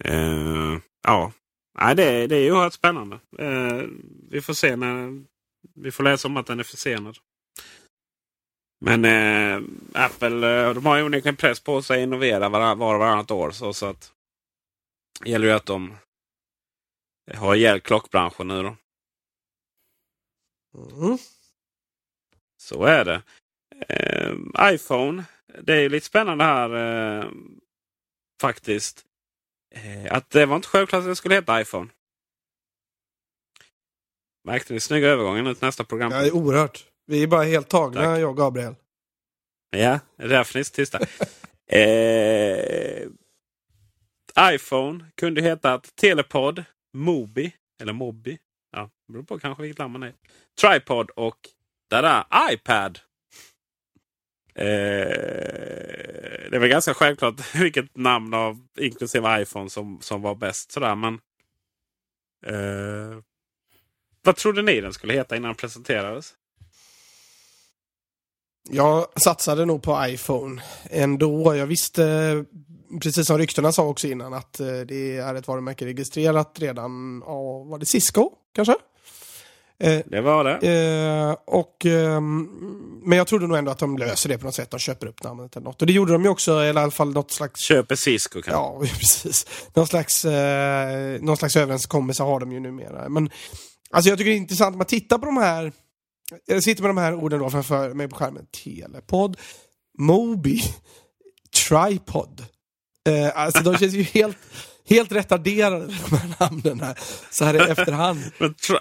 [0.06, 1.32] Uh, ja,
[1.82, 3.20] Nej, det, det är ju oerhört spännande.
[3.41, 3.84] Uh,
[4.30, 5.24] vi får se när
[5.76, 7.18] vi får läsa om att den är försenad.
[8.82, 9.61] Men eh,
[9.93, 13.32] Apple eh, de har ju onekligen press på sig att innovera var, var och varannat
[13.32, 13.51] år.
[13.51, 14.13] Så, så att
[15.21, 15.97] det gäller ju att de
[17.36, 18.75] har ihjäl klockbranschen nu då.
[20.77, 21.17] Mm.
[22.57, 23.21] Så är det.
[23.88, 24.36] Eh,
[24.73, 25.23] iPhone.
[25.61, 27.32] Det är lite spännande här eh,
[28.41, 29.05] faktiskt.
[29.75, 31.89] Eh, att det var inte självklart att det skulle heta iPhone.
[34.43, 36.11] Märkte ni snygga övergången till nästa program?
[36.11, 36.88] Ja, oerhört.
[37.10, 38.20] Vi är bara helt tagna, Tack.
[38.20, 38.76] jag och Gabriel.
[39.70, 40.99] Ja, så tysta.
[41.68, 43.07] eh,
[44.39, 48.39] iPhone kunde heta Telepod, Mobi, eller Mobi.
[48.72, 50.14] Ja, det beror på kanske vilket land man är.
[50.62, 51.38] Tripod och
[51.89, 52.99] där iPad.
[54.55, 54.66] Eh,
[56.49, 60.72] det väl ganska självklart vilket namn av inklusive iPhone som, som var bäst.
[60.72, 61.14] Sådär, men,
[62.45, 63.20] eh,
[64.22, 66.36] vad trodde ni den skulle heta innan den presenterades?
[68.70, 71.55] Jag satsade nog på iPhone ändå.
[71.55, 72.45] Jag visste,
[73.01, 77.68] precis som ryktena sa också innan, att eh, det är ett varumärke registrerat redan av,
[77.68, 78.76] var det Cisco kanske?
[79.84, 80.68] Eh, Det var det.
[81.30, 82.43] Eh, och, ehm,
[83.03, 84.72] men jag trodde nog ändå att de löser det på något sätt.
[84.72, 85.82] De köper upp namnet eller något.
[85.82, 87.60] Och det gjorde de ju också, eller i alla fall något slags...
[87.62, 88.51] Köper Cisco kanske.
[88.51, 89.45] Ja, precis.
[89.74, 93.10] Någon slags, eh, någon slags överenskommelse har de ju numera.
[93.10, 93.30] Men
[93.91, 95.72] alltså jag tycker det är intressant, om man tittar på de här...
[96.45, 98.45] Jag sitter med de här orden då framför mig på skärmen.
[98.63, 99.38] Telepod,
[99.97, 100.61] Mobi,
[101.67, 102.45] Tripod.
[103.09, 104.38] Eh, alltså de känns ju helt,
[104.89, 106.97] helt retarderade de här namnen här.
[107.32, 108.19] Så här i efterhand.
[108.38, 108.77] Men tri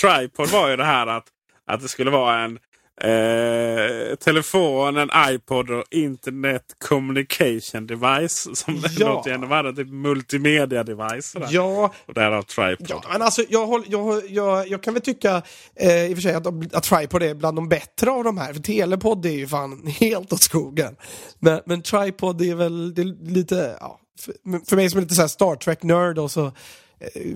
[0.00, 1.26] tripod var ju det här att,
[1.66, 2.58] att det skulle vara en
[3.02, 8.48] eh, telefon, en iPod och internet communication device.
[8.58, 9.08] Som Ja.
[9.08, 11.26] låter ändå vara typ multimedia device.
[11.30, 11.48] Sådär.
[11.50, 12.86] Ja, Och därav tripod.
[12.88, 15.42] Ja, men alltså, jag, håll, jag, jag, jag kan väl tycka
[15.74, 18.52] eh, i och för sig att, att Tripod är bland de bättre av de här.
[18.52, 20.96] För Telepod är ju fan helt åt skogen.
[21.38, 24.34] Men, men Tripod är väl det är lite, ja, för,
[24.68, 26.52] för mig som är lite så här Star Trek-nörd och så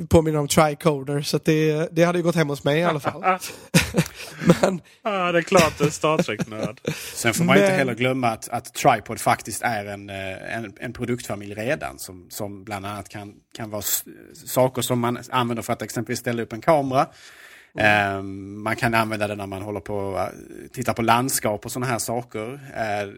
[0.08, 1.22] påminner om Tricoder.
[1.22, 3.22] Så att det, det hade ju gått hem hos mig i alla fall.
[4.62, 6.80] men Ja, det är klart du är Star Trek-nörd.
[7.14, 10.72] Sen får man inte Men- heller glömma att, att Tripod faktiskt är en, eh, en,
[10.80, 11.98] en produktfamilj redan.
[11.98, 13.82] Som, som bland annat kan, kan vara
[14.46, 17.06] saker som man använder för att exempelvis ställa upp en kamera.
[17.78, 18.22] Eh,
[18.62, 20.32] man kan använda det när man håller på att
[20.72, 22.52] titta på landskap och sådana här saker.
[22.76, 23.08] Eh,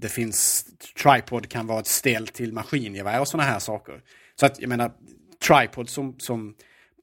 [0.00, 0.64] det finns,
[1.02, 4.00] Tripod kan vara ett ställ till maskingevär och sådana här saker.
[4.40, 4.90] Så att jag menar,
[5.46, 6.54] Tripod som, som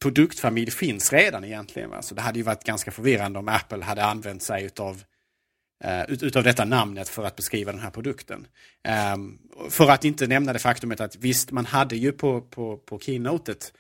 [0.02, 1.90] produktfamilj finns redan egentligen.
[1.90, 2.02] Va?
[2.02, 5.04] Så det hade ju varit ganska förvirrande om Apple hade använt sig utav
[5.84, 8.48] eh, ut, utav detta namnet för att beskriva den här produkten.
[8.84, 9.38] Ehm,
[9.70, 13.74] för att inte nämna det faktumet att visst, man hade ju på, på, på keynotet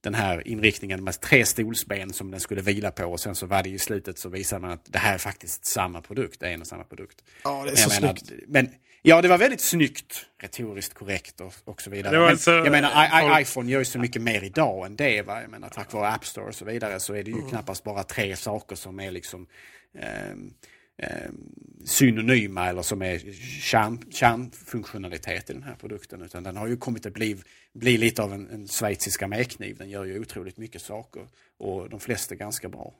[0.00, 3.62] den här inriktningen med tre stolsben som den skulle vila på och sen så var
[3.62, 6.54] det i slutet så visade man att det här är faktiskt samma produkt, det är
[6.54, 7.24] en och samma produkt.
[7.44, 8.44] ja, det är Men så menar, snyggt.
[8.48, 8.68] men
[9.06, 12.18] ja, det var väldigt snyggt, retoriskt korrekt och, och så vidare.
[12.20, 14.96] Men, så- jag menar, I, I, folk- iPhone gör ju så mycket mer idag än
[14.96, 15.22] det.
[15.22, 15.40] Va?
[15.42, 17.48] Jag menar, tack vare App Store och så vidare så är det ju Mm.
[17.50, 19.46] knappast bara tre saker som är liksom
[19.98, 20.50] ehm,
[21.84, 23.18] synonyma eller som är
[23.60, 26.22] kärn, kärnfunktionalitet i den här produkten.
[26.22, 27.36] Utan den har ju kommit att bli,
[27.74, 29.76] bli lite av en, en schweizisk armékniv.
[29.76, 31.22] Den gör ju otroligt mycket saker
[31.58, 32.94] och de flesta ganska bra.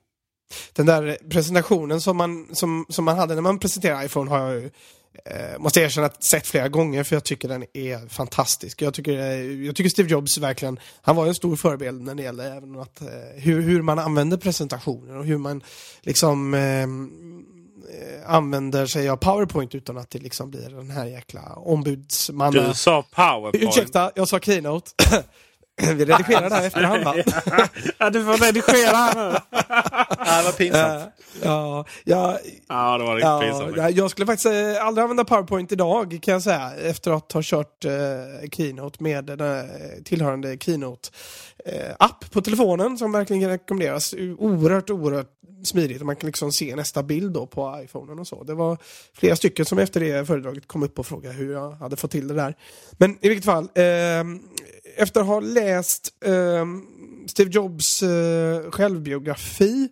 [0.73, 4.61] Den där presentationen som man, som, som man hade när man presenterade iPhone har jag
[4.63, 4.71] ju,
[5.25, 8.83] eh, måste jag erkänna, att sett flera gånger för jag tycker den är fantastisk.
[8.83, 12.23] Jag tycker, eh, jag tycker Steve Jobs verkligen, han var en stor förebild när det
[12.23, 15.63] gäller även att, eh, hur, hur man använder presentationer och hur man
[16.03, 16.89] liksom eh, eh,
[18.27, 22.69] använder sig av PowerPoint utan att det liksom blir den här jäkla ombudsmanna...
[22.69, 23.65] Du sa powerpoint.
[23.65, 24.91] Ursäkta, jag sa keynote.
[25.83, 27.15] Vi redigerar det här efterhand va?
[27.99, 29.37] ja, du får redigera här nu.
[30.27, 31.03] Ja, det var pinsamt.
[31.03, 31.09] Eh,
[31.43, 33.77] ja, ja, Ja, det var riktigt Ja, pinsamt.
[33.77, 37.41] ja, jag skulle faktiskt eh, aldrig använda PowerPoint idag kan jag säga efter att ha
[37.45, 37.91] kört eh,
[38.53, 39.69] Keynote med den här
[40.05, 44.15] tillhörande Keynote-app på telefonen som verkligen rekommenderas.
[44.39, 45.31] Oerhört, oerhört
[45.65, 48.45] smidigt man kan liksom se nästa bild då på iPhonen och så.
[48.45, 48.79] Det var
[49.15, 52.29] flera stycken som efter det föredraget kom upp och frågade hur jag hade fått till
[52.29, 52.55] det där.
[52.93, 54.25] Men i vilket fall, eh,
[54.97, 56.67] efter att ha läst eh,
[57.27, 59.89] Steve Jobs eh, självbiografi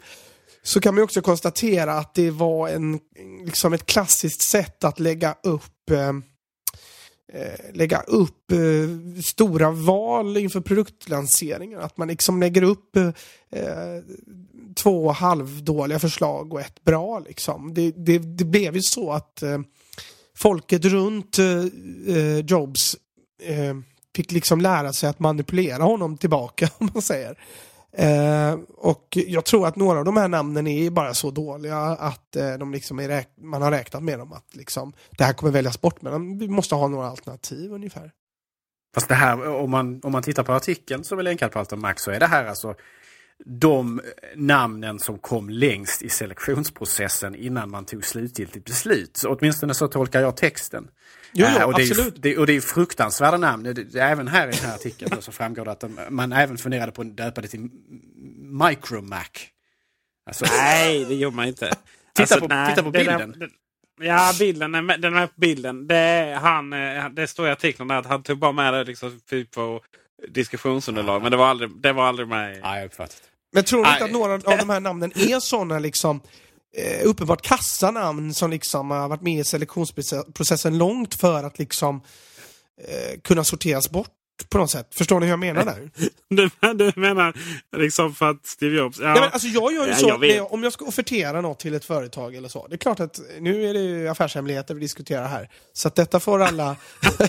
[0.62, 3.00] så kan man ju också konstatera att det var en,
[3.44, 6.22] liksom ett klassiskt sätt att lägga upp ehm,
[7.32, 11.80] eh, lägga upp eh, stora val inför produktlanseringar.
[11.80, 13.08] Att man liksom lägger upp eh,
[13.50, 14.02] eh,
[14.74, 17.18] två halvdåliga förslag och ett bra.
[17.18, 17.74] Liksom.
[17.74, 19.58] Det, det, det blev ju så att eh,
[20.36, 21.64] folket runt eh,
[22.16, 22.96] eh Jobs
[23.42, 23.74] eh,
[24.16, 27.38] fick liksom lära sig att manipulera honom tillbaka, om man säger.
[27.96, 32.36] Eh, och jag tror att några av de här namnen är bara så dåliga att
[32.36, 35.52] eh, de liksom är räk- man har räknat med dem att liksom, det här kommer
[35.52, 38.10] väljas bort, men vi måste ha några alternativ ungefär.
[38.94, 41.80] Fast det här, om man, om man tittar på artikeln som är länkad på Alton
[41.80, 42.74] Max så är det här alltså
[43.44, 44.00] de
[44.36, 49.16] namnen som kom längst i selektionsprocessen innan man tog slutgiltigt beslut.
[49.16, 50.88] Så åtminstone så tolkar jag texten.
[51.34, 52.22] Jo, jo, och, det ju- absolut.
[52.22, 53.86] det, och det är fruktansvärda namn.
[53.94, 57.02] Även här i den här artikeln så framgår det att de, man även funderade på
[57.02, 57.68] att döpa det till
[58.68, 59.28] Micromac.
[60.26, 61.72] Alltså, Nej, det gjorde man inte.
[62.14, 63.34] Titta på- titta på där- bilden.
[63.38, 65.86] det- ja, bilden är med, den är med på bilden.
[65.86, 69.20] Det, han, eh, det står i artikeln där att han tog bara med det liksom,
[69.30, 69.80] typ på
[70.28, 71.22] diskussionsunderlag.
[71.22, 72.58] Men det var aldrig, det var aldrig med.
[72.62, 73.22] ja, jag uppfattat.
[73.52, 74.08] Men tror du inte Nej.
[74.08, 76.20] att några av de här namnen är sådana liksom
[76.76, 82.02] eh, uppenbart kassanamn som liksom har varit med i selektionsprocessen långt för att liksom
[82.88, 84.08] eh, kunna sorteras bort
[84.48, 84.94] på något sätt.
[84.94, 85.90] Förstår ni hur jag menar där?
[86.28, 87.34] Du, du menar
[87.76, 88.98] liksom för att Steve Jobs...
[89.00, 91.58] Ja, Nej, men alltså jag gör ju så, jag jag, om jag ska offertera något
[91.58, 92.66] till ett företag eller så.
[92.66, 95.50] Det är klart att nu är det ju affärshemligheter vi diskuterar här.
[95.72, 96.76] Så att detta får alla...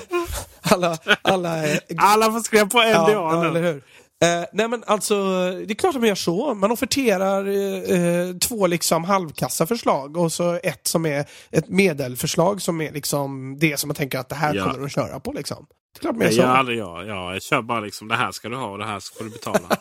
[0.61, 3.83] alla, alla, eh, Alla får skriva på NDA ja, ja, eller hur?
[4.23, 5.15] Eh, nej men alltså,
[5.51, 6.53] det är klart att man gör så.
[6.53, 12.61] Man offerterar eh, eh, två liksom halvkassa förslag och så ett som är ett medelförslag
[12.61, 14.63] som är liksom det som man tänker att det här Ja.
[14.65, 15.65] kommer du att köra på liksom.
[15.93, 16.43] Det är klart man gör så.
[16.43, 17.07] aldrig jag.
[17.07, 19.29] Ja, jag kör bara liksom det här ska du ha och det här får du
[19.29, 19.59] betala.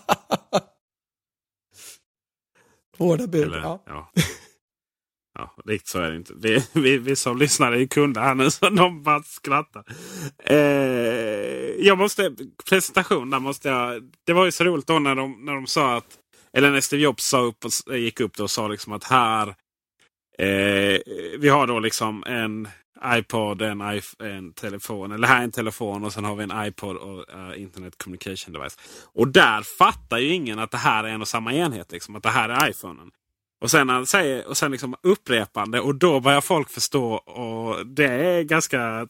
[2.99, 3.43] Hårda bud.
[3.43, 3.83] Eller, Ja.
[3.87, 4.11] ja.
[5.35, 6.35] Ja, riktigt så är det inte.
[6.37, 9.85] Vi, vi, vi som lyssnar är ju kunder här nu så de bara skrattar.
[10.45, 10.57] Eh,
[11.87, 12.35] jag måste,
[12.69, 14.03] presentation där måste jag.
[14.27, 16.19] Det var ju så roligt då när de, när de sa att,
[16.53, 19.49] eller när Steve Jobs sa upp och, gick upp då och sa liksom att här,
[20.39, 21.01] eh,
[21.39, 22.69] vi har då liksom en
[23.05, 26.67] iPod, en, iP- en telefon, eller här är en telefon och sen har vi en
[26.67, 28.79] iPod och uh, Internet Communication Device.
[29.15, 32.23] Och där fattar ju ingen att det här är en och samma enhet, liksom, att
[32.23, 33.11] det här är iPhonen.
[33.63, 37.13] Och sen, han säger, och sen liksom upprepande och då börjar folk förstå.
[37.15, 39.09] Och det är ganska...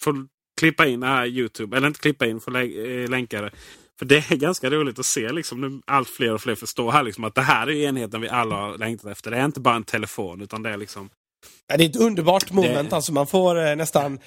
[0.00, 0.26] Får
[0.60, 1.76] klippa in det här Youtube.
[1.76, 3.50] Eller inte klippa in, får eh, länka det.
[3.98, 7.02] För det är ganska roligt att se liksom, nu allt fler och fler förstår här
[7.02, 9.30] liksom, att det här är enheten vi alla har längtat efter.
[9.30, 11.10] Det är inte bara en telefon utan det är liksom...
[11.66, 14.18] Ja, det är ett underbart moment, Det- alltså man får eh, nästan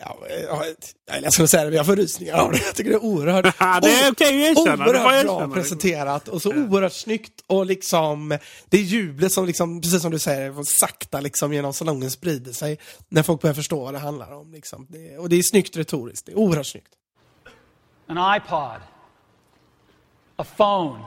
[0.00, 0.16] Ja,
[0.48, 0.64] ja,
[1.06, 2.58] jag är ledsen att säga det, men jag får rysningar av det.
[2.58, 3.44] Jag tycker det är oerhört,
[3.82, 8.38] det är jag oerhört bra presenterat och så oerhört snyggt och liksom
[8.68, 12.78] det jublet som liksom, precis som du säger, sakta liksom genom salongen sprider sig
[13.08, 14.52] när folk börjar förstå vad det handlar om.
[14.52, 14.86] Liksom.
[14.90, 16.92] Det, och det är snyggt retoriskt, det är oerhört snyggt.
[18.08, 18.80] an iPod,
[20.36, 20.98] a phone,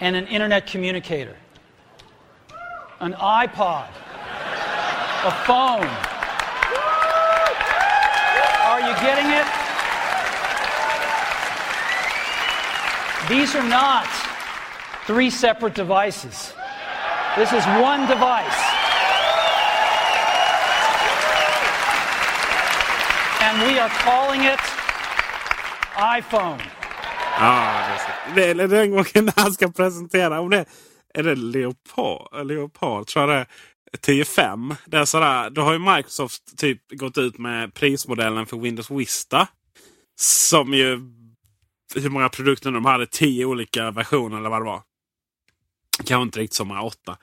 [0.00, 1.36] and an internet communicator.
[3.00, 3.88] An iPod,
[5.24, 6.15] a phone.
[9.02, 9.46] Getting it?
[13.28, 14.06] These are not
[15.06, 16.54] three separate devices.
[17.36, 18.60] This is one device.
[23.42, 24.60] And we are calling it
[25.96, 26.60] iPhone.
[27.38, 30.40] Ah, ja, det är, den gången han ska presentera.
[30.40, 30.64] Om det,
[31.14, 33.46] är det Leopard, Leopard tror jag det.
[33.96, 34.76] 10.5.
[34.86, 39.48] Det är sådär, då har ju Microsoft typ gått ut med prismodellen för Windows Vista.
[40.20, 41.00] Som ju...
[41.94, 43.06] Hur många produkter de hade?
[43.06, 44.82] 10 olika versioner eller vad det var.
[46.04, 47.16] Kanske inte riktigt så många, åtta.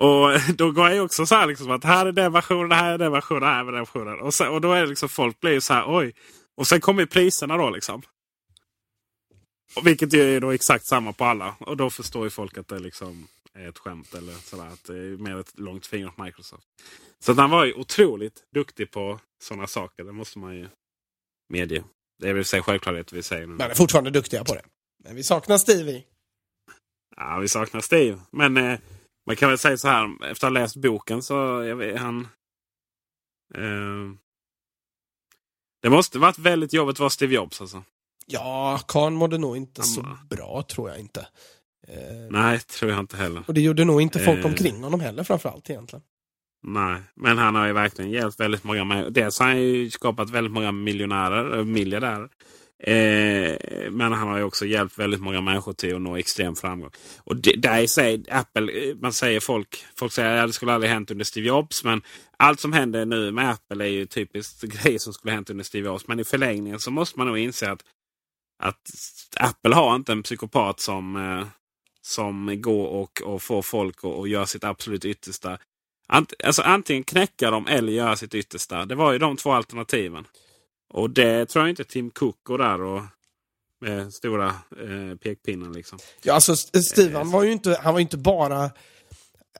[0.00, 2.98] Och då går jag också så här liksom att här är den versionen, här är
[2.98, 4.20] den versionen, här är den versionen.
[4.20, 6.14] Och, sen, och då är det liksom folk blir ju så här oj.
[6.56, 8.02] Och sen kommer ju priserna då liksom.
[9.84, 11.56] Vilket är då exakt samma på alla.
[11.60, 14.14] Och då förstår ju folk att det liksom är ett skämt.
[14.14, 16.66] Eller sådär, att det är mer ett långt finger åt Microsoft.
[17.18, 20.04] Så han var ju otroligt duktig på sådana saker.
[20.04, 20.68] Det måste man ju
[21.48, 21.84] medge.
[22.18, 23.54] Det är väl i sig självklarhet vi säger nu.
[23.54, 24.62] Men är fortfarande duktiga på det.
[25.04, 26.04] Men vi saknar Stevie.
[27.16, 28.20] Ja, vi saknar Steve.
[28.30, 28.78] Men eh,
[29.26, 30.24] man kan väl säga så här.
[30.24, 32.28] Efter att ha läst boken så vet, han...
[33.54, 34.12] Eh,
[35.82, 37.84] det måste varit väldigt jobbigt att vara Steve Jobs alltså.
[38.30, 41.20] Ja, Kahn mådde nog inte Han så bra, tror jag inte.
[41.88, 41.96] Eh,
[42.30, 43.42] Nej, tror jag inte heller.
[43.46, 44.46] och det gjorde nog inte folk Eh.
[44.46, 46.02] omkring honom heller framförallt egentligen.
[46.66, 49.10] Nej, men han har ju verkligen hjälpt väldigt många.
[49.10, 52.28] Dels har han ju skapat väldigt många miljonärer, eh, miljardärer.
[52.82, 53.56] Eh,
[53.90, 56.90] men han har ju också hjälpt väldigt många människor till att nå extrem framgång.
[57.18, 60.72] Och det, där i sig, Apple, eh, man säger folk, folk säger att det skulle
[60.72, 61.84] aldrig hänt under Steve Jobs.
[61.84, 62.02] Men
[62.36, 65.86] allt som händer nu med Apple är ju typiskt grejer som skulle hänt under Steve
[65.88, 66.08] Jobs.
[66.08, 67.80] Men i förlängningen så måste man nog inse att,
[68.58, 68.90] att
[69.36, 71.46] Apple har inte en psykopat som, eh,
[72.02, 75.58] som går och, och får folk att och gör sitt absolut yttersta.
[76.08, 78.84] Ant, alltså antingen knäcka dem eller göra sitt yttersta.
[78.84, 80.26] Det var ju de två alternativen.
[80.88, 83.02] Och det tror jag inte Tim Cook går där och
[83.80, 85.72] med stora eh, pekpinnen.
[85.72, 85.98] Liksom.
[86.22, 88.70] Ja, alltså Steve, han var ju inte, han var inte bara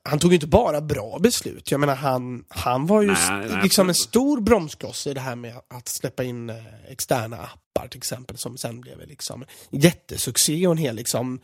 [0.03, 1.71] han tog ju inte bara bra beslut.
[1.71, 5.37] Jag menar, han, han var ju Nej, nej, liksom en stor bromskloss i det här
[5.37, 6.57] med att släppa in eh,
[6.89, 11.41] externa appar till exempel, som sen blev liksom jättesuccé och en hel liksom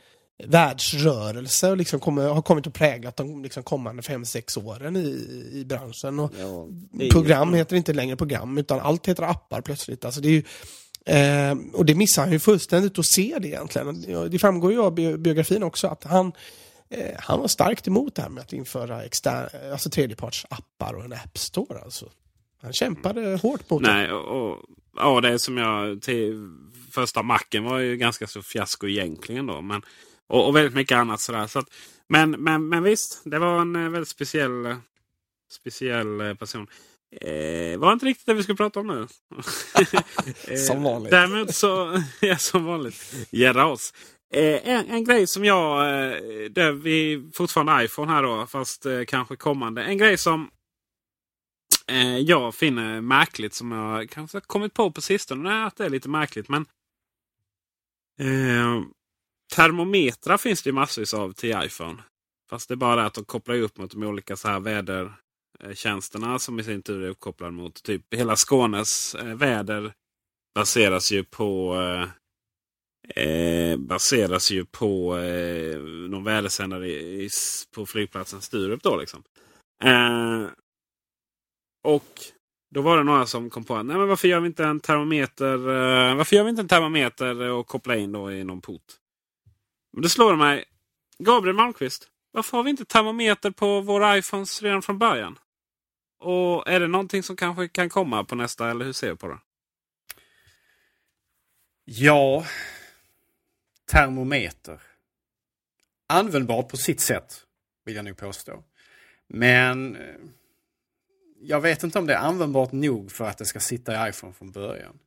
[0.46, 5.08] världsrörelse och liksom kommer, har kommit att präglat de liksom kommande fem sex åren i,
[5.52, 6.18] i branschen.
[6.18, 7.56] Och är program jättebra.
[7.58, 10.04] heter inte längre program, utan allt heter appar plötsligt.
[10.04, 10.42] Alltså det är ju,
[11.06, 14.16] Eh, och det missar han ju fullständigt att se det egentligen.
[14.16, 16.32] Och Det framgår ju av bi- biografin också att han,
[16.98, 21.12] eh, han var starkt emot det här med att införa exter- alltså tredjepartsappar och en
[21.12, 21.78] app store.
[21.78, 22.10] Alltså.
[22.62, 23.92] Han kämpade hårt mot det.
[23.92, 24.62] Nej, och, och,
[24.96, 26.02] ja, det är som jag...
[26.02, 26.48] Till,
[26.94, 29.60] första macken var ju ganska så fiasko egentligen då.
[29.60, 29.82] Men,
[30.26, 31.46] och, och väldigt mycket annat sådär.
[31.46, 31.66] Så att,
[32.08, 34.76] men, men, men visst, det var en eh, väldigt speciell, eh,
[35.50, 36.66] speciell person.
[37.20, 39.06] Eh, var inte riktigt det vi skulle prata om nu.
[40.56, 41.10] Som vanligt.
[41.10, 43.92] Däremot så, ja som vanligt, gärna oss.
[44.34, 49.04] Eh, en, en grej som jag, eh, där vi fortfarande iPhone här då, fast eh,
[49.04, 49.82] kanske kommande.
[49.84, 50.50] En grej som
[51.86, 55.50] eh, jag finner märkligt som jag kanske har kommit på på sistone.
[55.50, 56.66] är att det är lite märkligt men
[58.20, 58.82] eh,
[59.54, 62.02] Termometrar finns det massvis av till iPhone.
[62.50, 66.60] Fast det är bara att de kopplar upp mot de olika så här vädertjänsterna som
[66.60, 69.92] i sin tur är uppkopplade mot typ hela Skånes väder.
[70.54, 72.08] Baseras ju på eh,
[73.08, 77.28] eh, baseras ju på eh, någon vädersändare i, i,
[77.74, 78.82] på flygplatsen Sturup.
[78.82, 79.22] Då, liksom.
[79.84, 80.46] Eh,
[81.84, 82.20] och
[82.74, 84.80] då var det några som kom på att Nej, men varför gör vi inte en
[84.80, 88.84] termometer eh, Varför gör vi inte en termometer och koppla in då i någon port?
[89.92, 90.64] Men det slår mig.
[91.18, 92.08] Gabriel Malmqvist.
[92.32, 95.38] Varför har vi inte termometer på våra iPhones redan från början?
[96.20, 99.28] Och är det någonting som kanske kan komma på nästa eller hur ser du på
[99.28, 99.38] det?
[101.84, 102.44] Ja,
[103.90, 104.80] termometer.
[106.08, 107.40] Användbart på sitt sätt,
[107.84, 108.62] vill jag nog påstå.
[109.28, 110.14] Men eh,
[111.40, 114.32] jag vet inte om det är användbart nog för att det ska sitta i iPhone
[114.32, 114.98] från början.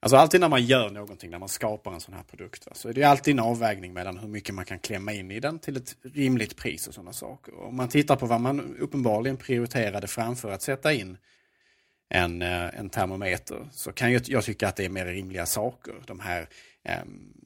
[0.00, 2.88] Alltså alltid när man gör någonting, när man skapar en sån här produkt, va, så
[2.88, 5.76] är det alltid en avvägning mellan hur mycket man kan klämma in i den till
[5.76, 7.54] ett rimligt pris och sådana saker.
[7.60, 11.16] Om man tittar på vad man uppenbarligen prioriterade framför att sätta in
[12.08, 15.94] en, eh, en termometer så kan jag, jag tycka att det är mer rimliga saker.
[16.06, 16.48] De här,
[16.82, 16.98] eh,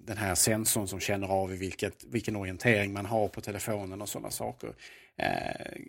[0.08, 4.30] den här sensorn som känner av vilket, vilken orientering man har på telefonen och sådana
[4.30, 4.68] saker.
[5.16, 5.80] Eh,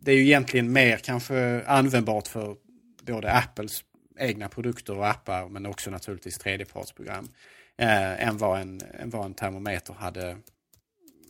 [0.00, 2.56] det är ju egentligen mer kanske användbart för
[3.02, 3.84] både Apples
[4.18, 7.28] egna produkter och appar men också naturligtvis tredjepartsprogram.
[7.76, 10.36] Eh, än, vad en, än vad en termometer hade,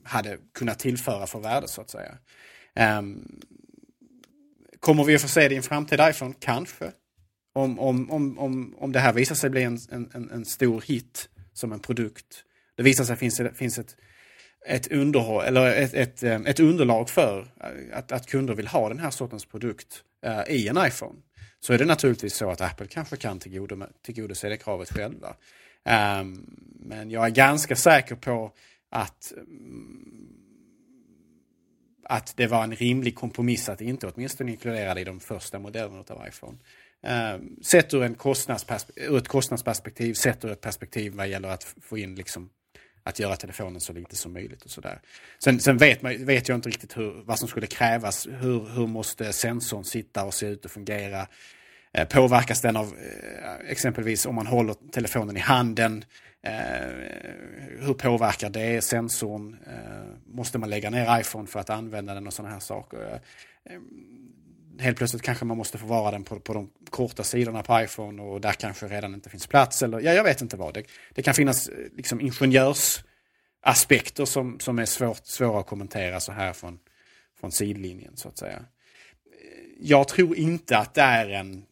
[0.03, 2.19] hade kunnat tillföra för värde så att säga.
[2.75, 3.41] Ehm,
[4.81, 6.35] kommer vi att få se det i en framtida iPhone?
[6.39, 6.93] Kanske.
[7.53, 11.29] Om, om, om, om, om det här visar sig bli en, en, en stor hit
[11.55, 12.45] som en produkt.
[12.77, 13.97] Det visar sig att det finns, finns ett,
[14.67, 18.89] ett, underhåll, eller ett, ett, eh, ett underlag för eh, att, att kunder vill ha
[18.89, 21.15] den här sortens produkt eh, i en iPhone
[21.65, 23.39] så är det naturligtvis så att Apple kanske kan
[24.03, 25.37] tillgodose det kravet själva.
[26.21, 26.47] Um,
[26.79, 28.53] men jag är ganska säker på
[28.91, 30.29] att, um,
[32.05, 36.05] att det var en rimlig kompromiss att inte åtminstone inkludera det i de första modellerna
[36.09, 36.59] av iPhone.
[37.07, 38.17] Eh, sett ur, en
[38.97, 42.51] ur ett kostnadsperspektiv, sett ur ett perspektiv vad gäller att få in liksom
[43.03, 44.63] att göra telefonen så lite som möjligt.
[44.63, 45.01] och sådär.
[45.39, 48.27] Sen, sen vet, man, vet jag inte riktigt hur, vad som skulle krävas.
[48.27, 51.27] Hur, hur måste sensorn sitta och se ut och fungera?
[51.93, 56.05] Eh, påverkas den av eh, exempelvis om man håller telefonen i handen?
[56.43, 56.53] Eh,
[57.81, 59.57] hur påverkar det sensorn?
[59.67, 63.21] Eh, måste man lägga ner iPhone för att använda den och sådana här saker?
[63.65, 63.79] Eh,
[64.79, 68.41] Helt plötsligt kanske man måste förvara den på, på de korta sidorna på iPhone och
[68.41, 69.83] där kanske redan inte finns plats.
[69.83, 70.75] Eller, ja, jag vet inte vad.
[70.75, 76.33] Det, det kan finnas eh, liksom, ingenjörsaspekter som, som är svårt, svåra att kommentera så
[76.33, 76.79] här från,
[77.41, 78.57] från sidlinjen så att säga.
[78.57, 78.63] Eh,
[79.81, 81.65] jag tror inte att det är en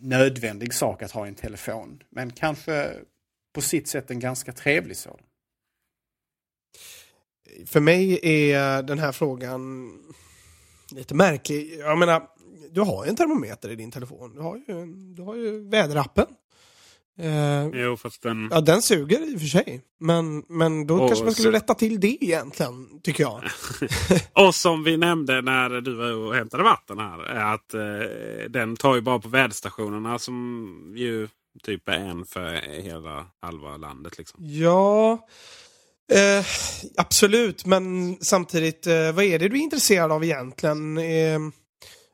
[0.00, 2.02] nödvändig sak att ha i en telefon.
[2.10, 2.92] Men kanske
[3.52, 5.22] på sitt sätt en ganska trevlig sådan.
[7.66, 9.92] För mig är den här frågan
[10.94, 11.78] lite märklig.
[11.78, 12.22] Jag menar,
[12.70, 14.34] du har ju en termometer i din telefon.
[14.34, 14.86] Du har ju,
[15.16, 16.26] du har ju väderappen.
[17.18, 18.48] Eh, jo, fast den...
[18.50, 19.82] Ja, den suger i och för sig.
[20.00, 21.56] Men, men då och kanske man skulle så...
[21.56, 23.42] rätta till det egentligen, tycker jag.
[24.46, 27.22] och som vi nämnde när du var och hämtade vatten här.
[27.22, 31.28] Är att eh, den tar ju bara på väderstationerna som ju
[31.62, 34.18] typ är en för hela halva landet.
[34.18, 34.40] Liksom.
[34.42, 35.28] Ja,
[36.14, 36.44] eh,
[36.96, 37.66] absolut.
[37.66, 40.98] Men samtidigt, eh, vad är det du är intresserad av egentligen?
[40.98, 41.38] Eh,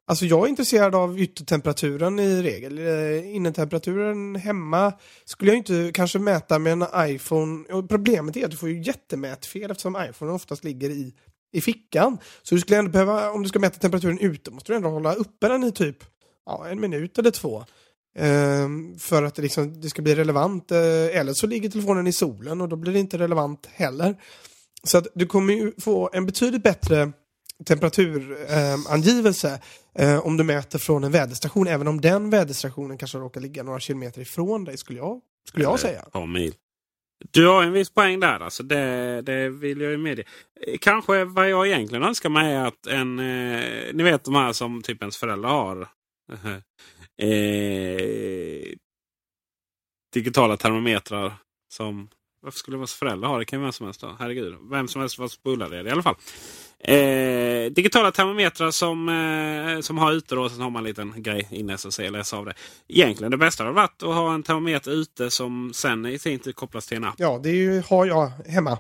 [0.09, 2.79] Alltså jag är intresserad av yttertemperaturen i regel.
[2.79, 4.93] Eh, innertemperaturen hemma
[5.25, 7.65] skulle jag inte kanske mäta med en iPhone.
[7.73, 11.15] Och problemet är att du får ju jättemätfel eftersom iPhone oftast ligger i,
[11.53, 12.19] i fickan.
[12.43, 15.15] Så du skulle ändå behöva, om du ska mäta temperaturen ute, måste du ändå hålla
[15.15, 15.97] uppe den i typ
[16.47, 17.65] ja, en minut eller två.
[18.19, 20.73] Um, för att det, liksom, det ska bli relevant.
[20.73, 20.79] Uh,
[21.19, 24.17] eller så ligger telefonen i solen och då blir det inte relevant heller.
[24.83, 27.13] Så att du kommer ju få en betydligt bättre
[27.65, 29.61] temperaturangivelse
[29.95, 33.81] eh, om du mäter från en väderstation, även om den väderstationen kanske råkar ligga några
[33.81, 36.05] kilometer ifrån dig, skulle jag, skulle jag säga.
[36.13, 36.55] Ja, mil.
[37.31, 38.63] Du har en viss poäng där, alltså.
[38.63, 40.25] det, det vill jag ju medge.
[40.81, 43.19] Kanske vad jag egentligen önskar mig är att en...
[43.19, 45.89] Eh, ni vet de här som typ ens föräldrar har
[47.19, 48.75] eh,
[50.15, 51.33] digitala termometrar
[51.69, 52.09] som
[52.43, 53.45] varför skulle vara föräldrar ha det?
[53.45, 54.17] kan vem som helst ha.
[54.19, 54.57] Herregud.
[54.71, 56.15] Vem som helst vara spolare i alla fall.
[56.79, 60.49] Eh, digitala termometrar som, eh, som har ute då.
[60.49, 62.55] Sen har man en liten grej inne som säger läsa av det.
[62.89, 66.53] Egentligen det bästa hade varit att ha en termometer ute som sen i sin tur
[66.53, 67.15] kopplas till en app.
[67.19, 68.79] Ja, det är ju, har jag hemma.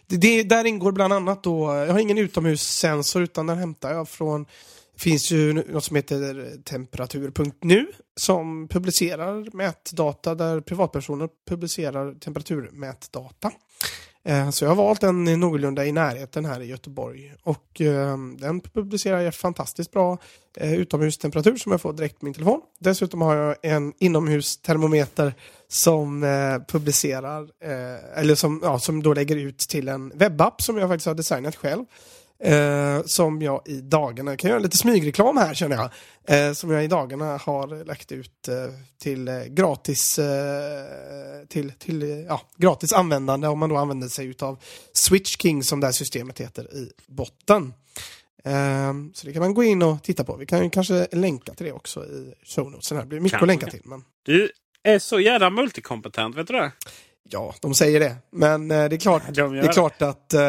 [0.06, 4.46] det, där ingår bland annat då, jag har ingen utomhussensor utan den hämtar jag från
[4.98, 7.86] finns ju något som heter temperatur.nu
[8.16, 13.52] som publicerar mätdata där privatpersoner publicerar temperaturmätdata.
[14.26, 18.60] Eh, så jag har valt en någorlunda i närheten här i Göteborg och ehm, den
[18.60, 20.18] publicerar fantastiskt bra
[20.56, 22.60] eh, utomhustemperatur som jag får direkt på min telefon.
[22.78, 25.34] Dessutom har jag en inomhustermometer
[25.68, 27.48] som eh, publicerar,
[28.16, 31.56] eller som, ja, som då lägger ut till en webbapp som jag faktiskt har designat
[31.56, 31.84] själv.
[32.38, 35.90] Eh, som jag i dagarna, jag kan göra lite smygreklam här känner jag,
[36.48, 38.54] eh, som jag i dagarna har lagt ut eh,
[38.98, 44.26] till eh, gratis eh, till, till eh, ja, gratis användande om man då använder sig
[44.26, 44.58] utav
[44.92, 47.74] Switch King som det här systemet heter i botten.
[49.14, 50.36] Så det kan man gå in och titta på.
[50.36, 52.88] Vi kan ju kanske länka till det också i show notes.
[52.88, 53.44] Det blir mycket Kanske.
[53.44, 53.80] att länka till.
[53.84, 54.04] Men...
[54.22, 54.50] Du
[54.82, 56.72] är så jävla multikompetent, vet du det?
[57.28, 58.16] Ja, de säger det.
[58.32, 60.40] Men eh, det är klart, De det är klart att eh,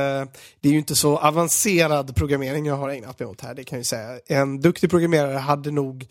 [0.61, 3.53] det är ju inte så avancerad programmering jag har ägnat mig åt här.
[3.53, 4.19] Det kan jag ju säga.
[4.27, 6.07] En duktig programmerare hade nog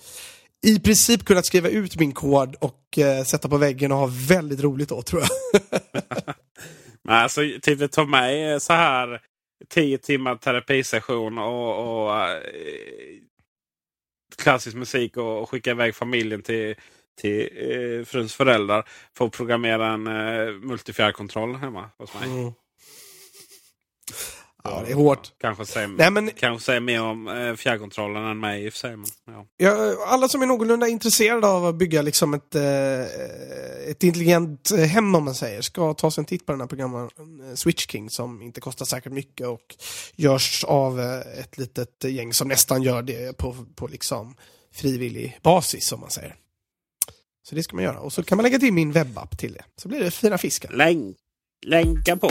[0.67, 4.61] i princip kunnat skriva ut min kod och eh, sätta på väggen och ha väldigt
[4.61, 5.61] roligt då, tror jag.
[7.03, 9.21] Men alltså, typ det tar mig eh, så här
[9.69, 12.37] 10 timmar terapisession och, och eh,
[14.37, 16.75] klassisk musik och, och skicka iväg familjen till,
[17.21, 22.29] till eh, fruns föräldrar för att programmera en eh, multifjärrkontroll hemma hos mig.
[22.31, 22.53] Mm.
[24.65, 25.33] Ja, det är hårt.
[25.41, 28.79] Kanske säger, Nej, men- kanske säger mer om eh, fjärrkontrollen än mig i och för
[28.79, 28.97] sig.
[28.97, 29.47] Men, ja.
[29.57, 33.01] Ja, alla som är någorlunda intresserade av att bygga liksom ett, eh,
[33.91, 37.11] ett intelligent hem om man säger, ska ta sig en titt på den här programmen
[37.49, 39.77] eh, Switch King som inte kostar säkert mycket och
[40.17, 44.37] görs av eh, ett litet gäng som nästan gör det på, på liksom
[44.75, 46.35] frivillig basis om man säger.
[47.49, 47.99] Så det ska man göra.
[47.99, 49.65] Och så kan man lägga till min webbapp till det.
[49.77, 50.71] Så blir det fina fiskar.
[50.73, 51.17] Länk,
[51.67, 52.31] länka på.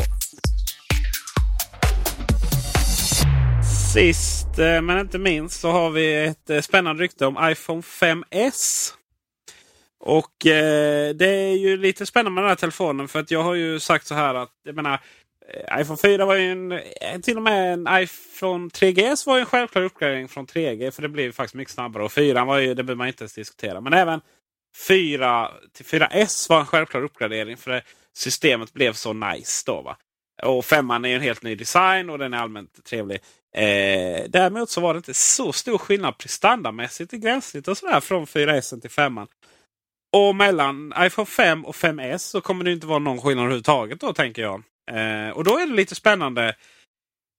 [3.94, 8.92] Sist eh, men inte minst så har vi ett eh, spännande rykte om iPhone 5S.
[10.00, 13.54] Och eh, det är ju lite spännande med den här telefonen för att jag har
[13.54, 15.00] ju sagt så här att jag menar
[15.54, 16.52] eh, iPhone 4 var ju
[17.02, 21.02] en, till och med en iPhone 3GS var ju en självklar uppgradering från 3G för
[21.02, 22.04] det blev faktiskt mycket snabbare.
[22.04, 23.82] Och 4 var ju, det behöver man inte ens diskutera.
[23.82, 24.22] Men även
[24.76, 27.82] 4 till 4S var en självklar uppgradering för det,
[28.14, 29.82] systemet blev så nice då.
[29.82, 29.98] Va?
[30.44, 33.20] Och 5 är ju en helt ny design och den är allmänt trevlig.
[33.56, 38.26] Eh, däremot så var det inte så stor skillnad prestandamässigt i gränssnitt och sådär från
[38.26, 39.20] 4S till 5.
[40.14, 44.14] Och mellan iPhone 5 och 5S så kommer det inte vara någon skillnad överhuvudtaget då
[44.14, 44.64] tänker jag.
[44.92, 46.56] Eh, och då är det lite spännande.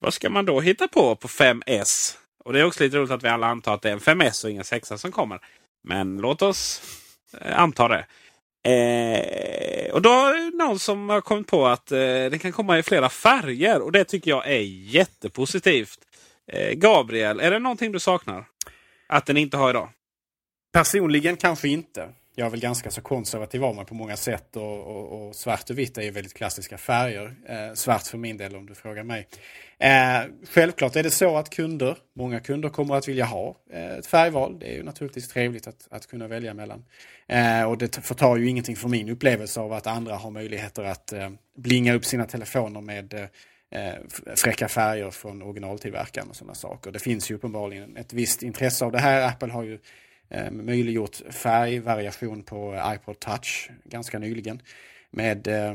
[0.00, 2.16] Vad ska man då hitta på på 5S?
[2.44, 4.44] Och det är också lite roligt att vi alla antar att det är en 5S
[4.44, 5.40] och ingen 6 som kommer.
[5.88, 6.82] Men låt oss
[7.40, 8.06] Eh, antar det.
[8.66, 12.78] Eh, och då är det någon som har kommit på att eh, det kan komma
[12.78, 13.82] i flera färger.
[13.82, 14.60] Och det tycker jag är
[14.94, 15.98] jättepositivt.
[16.52, 18.44] Eh, Gabriel, är det någonting du saknar?
[19.08, 19.88] Att den inte har idag?
[20.72, 22.08] Personligen kanske inte.
[22.38, 25.70] Jag är väl ganska så konservativ av mig på många sätt och, och, och svart
[25.70, 27.34] och vitt är ju väldigt klassiska färger.
[27.48, 29.28] Eh, svart för min del om du frågar mig.
[29.78, 30.20] Eh,
[30.50, 34.58] självklart är det så att kunder, många kunder kommer att vilja ha eh, ett färgval.
[34.58, 36.84] Det är ju naturligtvis trevligt att, att kunna välja mellan.
[37.28, 41.12] Eh, och det förtar ju ingenting från min upplevelse av att andra har möjligheter att
[41.12, 43.94] eh, blinga upp sina telefoner med eh,
[44.36, 46.90] fräcka färger från originaltillverkaren och sådana saker.
[46.90, 49.28] Det finns ju uppenbarligen ett visst intresse av det här.
[49.28, 49.78] Apple har ju
[50.28, 54.62] eh, möjliggjort färgvariation på iPod Touch ganska nyligen.
[55.10, 55.74] Med eh,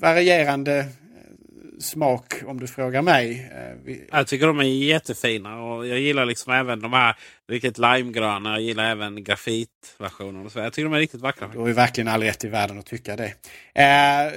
[0.00, 0.86] varierande
[1.80, 3.50] smak om du frågar mig.
[3.52, 7.16] Eh, vi, Jag tycker de är jättefina och jag gillar liksom även de här
[7.48, 8.52] riktigt limegröna.
[8.52, 10.46] Jag gillar även grafitversionen.
[10.46, 10.58] och så.
[10.58, 11.48] Jag tycker de är riktigt vackra.
[11.48, 13.34] Du har ju verkligen all rätt i världen att tycka det.
[13.74, 14.32] Eh,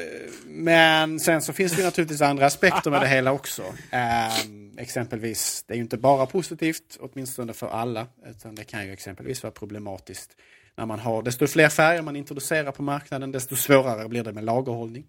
[0.46, 3.64] men sen så finns det naturligtvis andra aspekter med det hela också.
[3.92, 4.38] Eh,
[4.78, 9.44] exempelvis, det är ju inte bara positivt, åtminstone för alla, utan det kan ju exempelvis
[9.44, 10.36] vara problematiskt
[10.78, 14.44] när man har, desto fler färger man introducerar på marknaden, desto svårare blir det med
[14.44, 15.06] lagerhållning.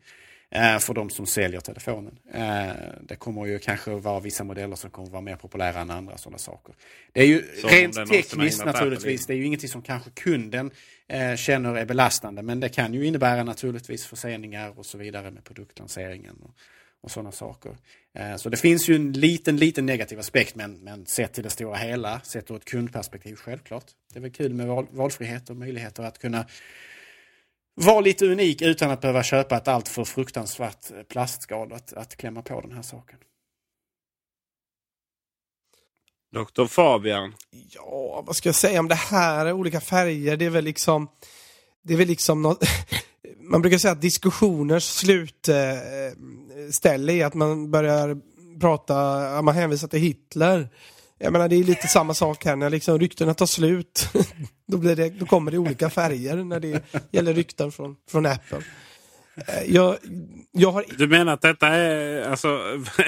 [0.51, 2.19] Eh, för de som säljer telefonen.
[2.33, 6.19] Eh, det kommer ju kanske vara vissa modeller som kommer vara mer populära än andra
[6.19, 6.75] sådana saker.
[7.13, 10.71] Det är ju Som rent tekniskt naturligtvis, det är ju ingenting som kanske kunden
[11.09, 15.45] eh, känner är belastande, men det kan ju innebära naturligtvis förseningar och så vidare med
[15.45, 16.37] produktlanseringen.
[16.43, 16.51] Och,
[17.01, 17.77] och sådana saker.
[18.37, 21.77] Så det finns ju en liten, liten negativ aspekt men, men sett till det stora
[21.77, 23.85] hela, sett ur ett kundperspektiv självklart.
[24.13, 26.47] Det är väl kul med val, valfrihet och möjligheter att kunna
[27.79, 32.43] vara lite unik utan att behöva köpa ett alltför fruktansvärt eh, plastskal att, att klämma
[32.43, 33.19] på den här saken.
[36.33, 36.67] Dr.
[36.67, 37.35] Fabian.
[37.51, 39.53] Ja, vad ska jag säga om det här?
[39.53, 41.09] Olika färger, det är väl liksom...
[41.83, 42.65] Det är väl liksom något...
[43.41, 48.21] Man brukar säga att diskussioners slutställe är att man börjar
[48.61, 48.95] prata,
[49.43, 50.69] man hänvisar till Hitler.
[51.19, 54.09] Jag menar det är lite samma sak här när liksom ryktena tar slut.
[54.69, 58.59] då, blir det, då kommer det olika färger när det gäller rykten från, från Apple.
[59.47, 59.97] Eh, Jag,
[60.53, 62.61] jag har Du menar att detta är alltså,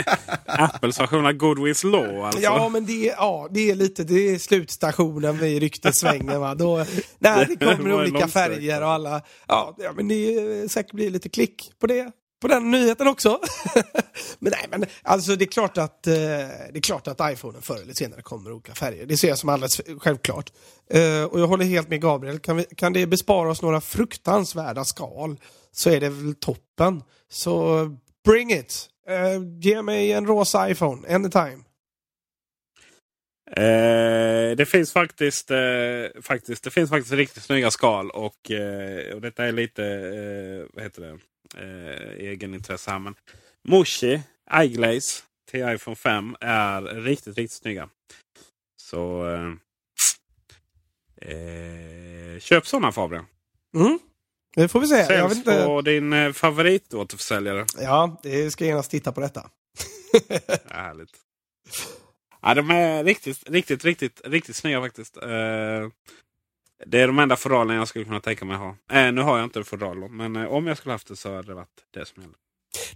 [0.46, 2.24] Apples version av Goodwills Law?
[2.24, 2.40] Alltså?
[2.40, 6.40] Ja, men det är, ja, det är lite det är slutstationen vid ryktesvängen.
[6.40, 6.54] Va?
[6.54, 6.76] Då,
[7.18, 9.22] nej, det Det kommer var olika färger och alla...
[9.48, 12.12] Ja, men det är säkert blir lite klick på det.
[12.40, 13.40] På den nyheten också.
[14.38, 17.82] men nej, men alltså det är klart att eh, det är klart att iPhonen förr
[17.82, 19.06] eller senare kommer i olika färger.
[19.06, 20.52] Det ser jag som alldeles självklart.
[20.90, 22.38] Eh, och jag håller helt med Gabriel.
[22.38, 25.36] Kan, vi, kan det bespara oss några fruktansvärda skal
[25.72, 27.02] så är det väl toppen.
[27.28, 27.86] Så
[28.24, 28.86] bring it!
[29.08, 31.58] Eh, ge mig en rosa iPhone, anytime.
[33.56, 38.10] Eh, det finns faktiskt, eh, faktiskt, det finns faktiskt riktigt snygga skal.
[38.10, 41.18] Och, eh, och detta är lite eh, vad heter det?
[41.56, 42.98] Eh, egenintresse här.
[42.98, 43.14] Men
[43.68, 44.20] Moshi
[44.62, 47.88] iGlaze till iPhone 5 är riktigt, riktigt snygga.
[48.82, 49.52] Så eh,
[51.30, 53.26] eh, köp sådana Fabian.
[53.74, 53.98] Mm.
[54.54, 54.94] Det får vi se.
[54.94, 55.64] Jag vet Säljs inte.
[55.64, 57.66] på din eh, favoritåterförsäljare.
[57.78, 59.50] Ja, det ska genast titta på detta.
[60.70, 61.16] Härligt.
[62.42, 65.16] Ja, de är riktigt, riktigt, riktigt, riktigt snygga faktiskt.
[65.16, 65.88] Eh,
[66.86, 68.76] det är de enda fodralen jag skulle kunna tänka mig ha.
[68.92, 71.48] Eh, nu har jag inte fodral, men eh, om jag skulle haft det så hade
[71.48, 72.36] det varit det som gäller.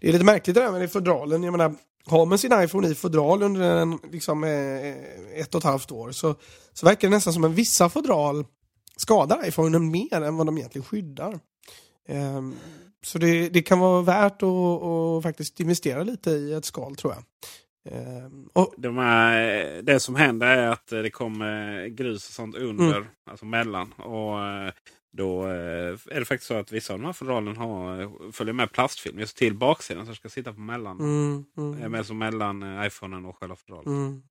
[0.01, 1.43] Det är lite märkligt det där med fodralen.
[1.43, 1.75] Jag menar,
[2.07, 5.93] har man sin iPhone i fodral under en, liksom, eh, eh, ett och ett halvt
[5.93, 6.35] år så,
[6.73, 8.45] så verkar det nästan som att vissa fodral
[8.97, 11.39] skadar iPhonen mer än vad de egentligen skyddar.
[12.09, 12.43] Eh,
[13.05, 17.13] så det, det kan vara värt att, att faktiskt investera lite i ett skal tror
[17.13, 17.23] jag.
[17.91, 22.57] Ehm, och, De är, det som händer är att eh, det kommer grus och sånt
[22.57, 23.09] under, Mm.
[23.31, 23.93] alltså mellan.
[23.93, 24.73] Och eh,
[25.17, 25.53] då eh,
[26.11, 29.19] är det faktiskt så att vissa av de här fodralen har, eh, följer med plastfilm
[29.19, 30.05] just till baksidan.
[30.07, 31.01] Så det ska sitta på mellan.
[31.01, 31.95] mm, mm.
[31.95, 33.87] Eh, som mellan eh, iPhonen och själva fodralen.
[33.97, 34.23] Mm.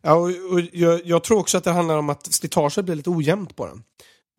[0.00, 3.10] Ja, och, och jag, jag tror också att det handlar om att slitaget blir lite
[3.10, 3.82] ojämnt på den.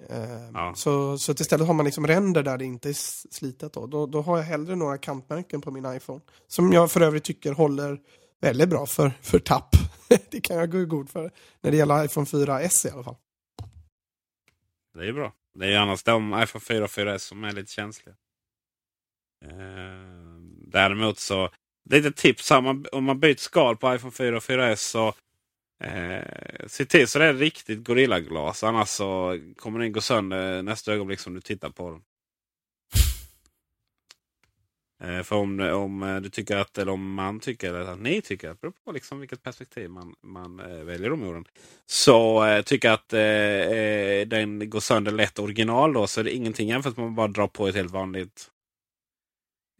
[0.09, 0.73] Eh, Ja.
[0.75, 2.93] Så, så istället har man liksom ränder där det inte är
[3.33, 3.73] slitet.
[3.73, 3.87] Då.
[3.87, 6.21] Då, då har jag hellre några kantmärken på min iPhone.
[6.47, 7.99] Som jag för övrigt tycker håller
[8.39, 9.75] väldigt bra för, för tapp.
[10.31, 11.31] det kan jag gå i god för.
[11.61, 13.15] När det gäller iPhone 4S i alla fall.
[14.93, 15.33] Det är bra.
[15.53, 18.15] Det är ju annars de iPhone 4 och 4S som är lite känsliga.
[19.45, 21.49] Eh, däremot så,
[21.89, 22.61] lite tips här.
[22.61, 25.07] Man, om man byter skal på iPhone 4 och 4S så
[25.83, 28.63] eh, se till så det är riktigt Gorilla-glas.
[28.63, 32.01] Annars så kommer den gå sönder nästa ögonblick som du tittar på den.
[35.03, 38.21] Eh, för om, om eh, du tycker att, eller om man tycker, eller att ni
[38.21, 41.45] tycker, det beror på liksom vilket perspektiv man, man eh, väljer om orden.
[41.85, 46.69] Så eh, tycker att eh, den går sönder lätt original då, så är det ingenting
[46.69, 48.49] jämfört med att man bara drar på ett helt vanligt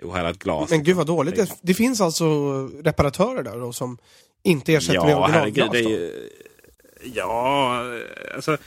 [0.03, 0.69] ohärdat glas.
[0.69, 1.35] Men gud vad dåligt.
[1.35, 2.25] Det, det finns alltså
[2.83, 3.97] reparatörer där då som
[4.43, 5.69] inte ersätter med Ja, herregud.
[5.69, 5.71] originalglas.
[5.71, 6.29] Det är ju,
[7.15, 7.83] ja,
[8.35, 8.57] alltså.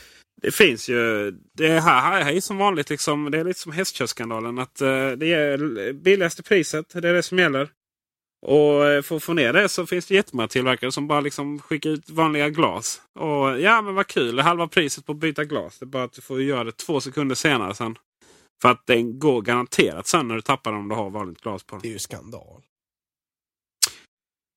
[0.43, 1.31] Det finns ju.
[1.53, 2.91] Det är här, här är som vanligt.
[2.91, 4.59] Liksom, det är lite som hästkörsskandalen.
[4.59, 6.89] Att uh, det är billigaste priset.
[6.89, 7.69] Det är det som gäller.
[8.47, 11.59] Och eh, för att få ner det så finns det jättemånga tillverkare som bara liksom
[11.59, 13.03] skickar ut vanliga glas.
[13.15, 14.39] Och ja, men vad kul.
[14.39, 15.79] Halva priset på att byta glas.
[15.79, 17.99] Det är bara att du får göra det två sekunder senare sen.
[18.63, 21.65] För att den går garanterat sen när du tappar den om du har vanligt glas
[21.65, 21.83] på den.
[21.83, 22.63] Det är ju skandal.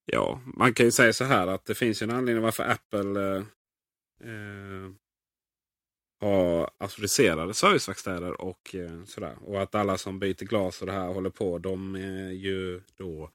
[0.05, 3.35] Ja, man kan ju säga så här att det finns ju en anledning varför Apple
[3.35, 3.43] eh,
[6.21, 9.35] har auktoriserade serviceverkstäder och eh, sådär.
[9.45, 13.29] Och att alla som byter glas och det här håller på, de är ju då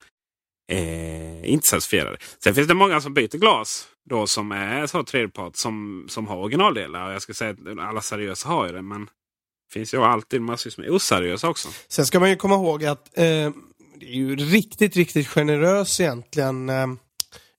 [0.72, 2.16] eh, inte certifierade.
[2.44, 6.36] Sen finns det många som byter glas då som är så tredjepart som, som har
[6.36, 7.12] originaldelar.
[7.12, 10.78] Jag ska säga att alla seriösa har ju det, men det finns ju alltid massvis
[10.78, 11.68] med oseriösa också.
[11.88, 13.52] Sen ska man ju komma ihåg att eh,
[13.96, 16.86] det är ju riktigt, riktigt generös egentligen eh,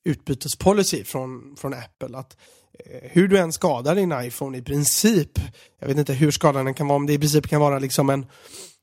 [0.03, 2.18] utbytespolicy från, från Apple.
[2.18, 2.38] Att
[3.01, 5.39] hur du än skadar din iPhone i princip,
[5.79, 8.09] jag vet inte hur skadad den kan vara, om det i princip kan vara liksom
[8.09, 8.25] en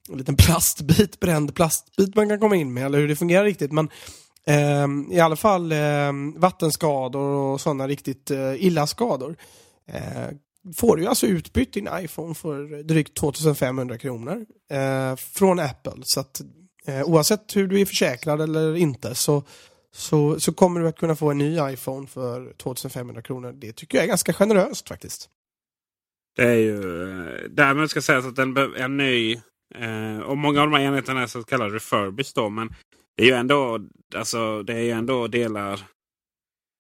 [0.09, 3.73] en liten plastbit, bränd plastbit man kan komma in med, eller hur det fungerar riktigt.
[3.73, 3.89] Men
[4.47, 9.37] eh, i alla fall eh, vattenskador och sådana riktigt eh, illa skador.
[9.93, 10.29] Eh,
[10.77, 16.03] får du alltså utbytt din iPhone för drygt 2500 kronor eh, från Apple.
[16.03, 16.41] Så att
[16.87, 19.43] eh, oavsett hur du är försäkrad eller inte så,
[19.95, 23.53] så, så kommer du att kunna få en ny iPhone för 2500 kronor.
[23.53, 25.29] Det tycker jag är ganska generöst faktiskt.
[26.37, 27.03] Det är ju...
[27.03, 29.33] Eh, därmed ska sägas att den är ny.
[29.75, 32.49] Eh, och många av de här enheterna är så kallade refurbished då.
[32.49, 32.75] Men
[33.17, 33.81] det är ju ändå,
[34.15, 35.81] alltså, det är ju ändå delar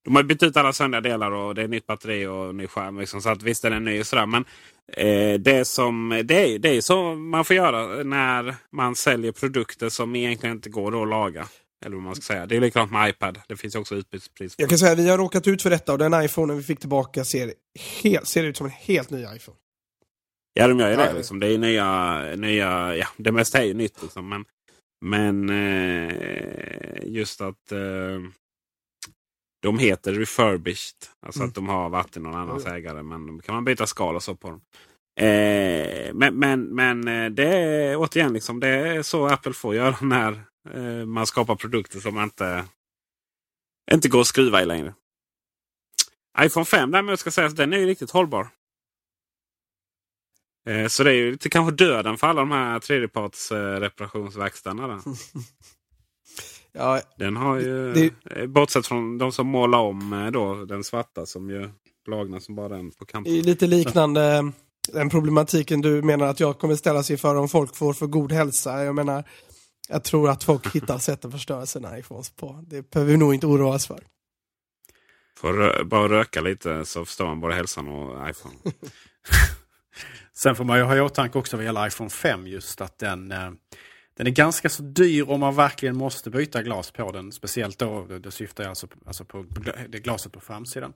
[0.08, 2.98] de har bytt ut alla sönder delar och det är nytt batteri och ny skärm.
[2.98, 4.26] Liksom, så att visst är den ny och sådär.
[4.26, 4.44] Men
[4.92, 9.88] eh, det, som, det, är, det är så man får göra när man säljer produkter
[9.88, 11.46] som egentligen inte går att laga.
[11.86, 12.46] Eller vad man ska säga.
[12.46, 13.40] Det är likadant med iPad.
[13.48, 14.54] Det finns också utbytespris.
[14.58, 16.80] Jag kan säga att vi har råkat ut för detta och den iPhonen vi fick
[16.80, 17.54] tillbaka ser,
[18.02, 19.58] helt, ser ut som en helt ny iPhone.
[20.52, 21.12] Ja, de gör ju det.
[21.12, 21.40] Liksom.
[21.40, 24.02] Det är nya, nya, ja, det mesta är ju nytt.
[24.02, 24.28] Liksom.
[24.28, 24.44] Men,
[25.04, 28.20] men eh, just att eh,
[29.62, 30.94] de heter refurbished.
[31.26, 31.48] Alltså mm.
[31.48, 32.76] att de har varit i någon annans mm.
[32.76, 33.02] ägare.
[33.02, 34.60] Men då kan man byta skal och så på dem.
[35.18, 39.96] Eh, men men, men eh, det är återigen liksom, det är så Apple får göra
[40.02, 40.42] när
[40.74, 42.64] eh, man skapar produkter som inte,
[43.92, 44.94] inte går att skriva i längre.
[46.40, 48.48] iPhone 5 däremot ska sägas, den är ju riktigt hållbar.
[50.68, 55.02] Eh, så det är ju lite kanske döden för alla de här tredjeparts reparationsverkstäderna.
[56.72, 61.26] Ja, den har ju, det, eh, bortsett från de som målar om då, den svarta
[61.26, 61.70] som ju
[62.06, 63.40] lagna som bara den på kanten.
[63.40, 64.52] Lite liknande
[64.92, 68.84] den problematiken du menar att jag kommer ställas inför om folk får för god hälsa.
[68.84, 69.24] Jag menar,
[69.88, 72.64] jag tror att folk hittar sätt att förstöra sina iPhones på.
[72.66, 74.00] Det behöver vi nog inte oroa oss för.
[75.38, 78.54] Får rö bara röka lite så förstår man både hälsan och iPhone.
[80.34, 83.32] Sen får man ju ha i åtanke också vad gäller iPhone 5 just att den
[83.32, 83.50] eh,
[84.18, 87.32] den är ganska så dyr om man verkligen måste byta glas på den.
[87.32, 89.44] Speciellt då, det syftar jag alltså, alltså på
[89.88, 90.92] det glaset på framsidan.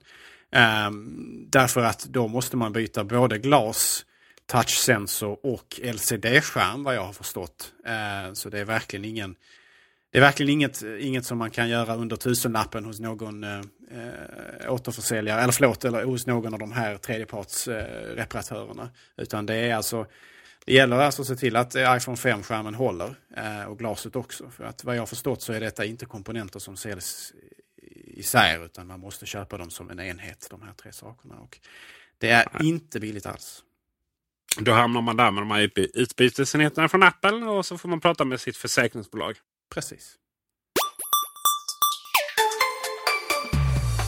[0.87, 4.05] Um, därför att då måste man byta både glas,
[4.45, 7.73] touchsensor och LCD-skärm vad jag har förstått.
[7.87, 9.35] Uh, så det är verkligen ingen
[10.11, 13.59] det är verkligen inget, inget som man kan göra under tusenlappen hos någon eh,
[13.91, 18.83] eh återförsäljare, eller förlåt, eller hos någon av de här tredjepartsreparatörerna.
[18.83, 20.05] Eh, Utan det är alltså
[20.65, 24.49] det gäller alltså att se till att iPhone 5-skärmen håller eh, och glaset också.
[24.49, 27.33] För att vad jag förstått så är detta inte komponenter som säljs
[28.05, 31.35] isär utan man måste köpa dem som en enhet, de här tre sakerna.
[31.35, 31.59] Och
[32.17, 32.69] det är Nej.
[32.69, 33.63] inte billigt alls.
[34.59, 38.25] Då hamnar man där med de här utbytesenheterna från Apple och så får man prata
[38.25, 39.35] med sitt försäkringsbolag.
[39.73, 40.15] Precis.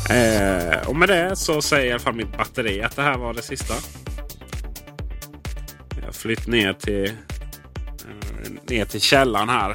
[0.10, 3.34] Eh, och med det så säger i alla fall mitt batteri att det här var
[3.34, 3.74] det sista
[6.06, 7.12] Eh, flytt ner till, eh,
[8.70, 9.70] ner till källaren här.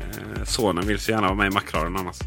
[0.00, 2.18] Eh, sonen vill så gärna vara med i Macradion annars.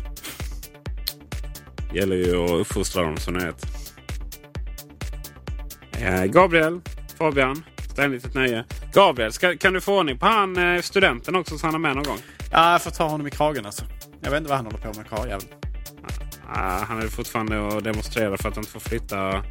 [1.93, 3.65] gäller ju att uppfostra dem som ni vet.
[6.33, 6.81] Gabriel,
[7.17, 8.65] Fabian, ständigt ett nöje.
[8.93, 12.03] Gabriel, ska, kan du få ordning på han studenten också så han är med någon
[12.03, 12.17] gång?
[12.51, 13.85] Ja, jag får ta honom i kragen alltså.
[14.21, 15.47] Jag vet inte vad han håller på med karljäveln.
[16.55, 19.43] Uh, han är fortfarande och demonstrerar för att han inte får flytta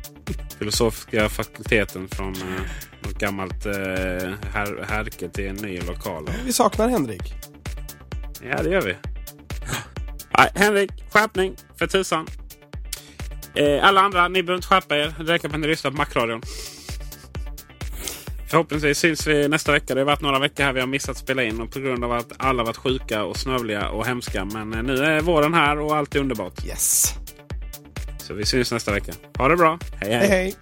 [0.58, 2.60] filosofiska fakulteten från uh,
[3.00, 3.72] något gammalt uh,
[4.52, 6.30] här, härke till en ny lokal.
[6.44, 7.34] Vi saknar Henrik.
[8.50, 8.96] Ja, det gör vi.
[10.38, 12.26] Nej, Henrik, skärpning för tusan.
[13.54, 15.14] Eh, alla andra, ni behöver inte skärpa er.
[15.18, 16.42] Det räcker med att ni lyssnar på Macradion.
[18.50, 19.94] Förhoppningsvis syns vi nästa vecka.
[19.94, 22.04] Det har varit några veckor här vi har missat att spela in och på grund
[22.04, 24.44] av att alla varit sjuka och snövliga och hemska.
[24.44, 26.64] Men eh, nu är våren här och allt är underbart.
[26.66, 27.14] Yes.
[28.18, 29.12] Så vi syns nästa vecka.
[29.38, 29.78] Ha det bra.
[30.00, 30.12] hej.
[30.12, 30.18] hej.
[30.18, 30.54] hej, hej.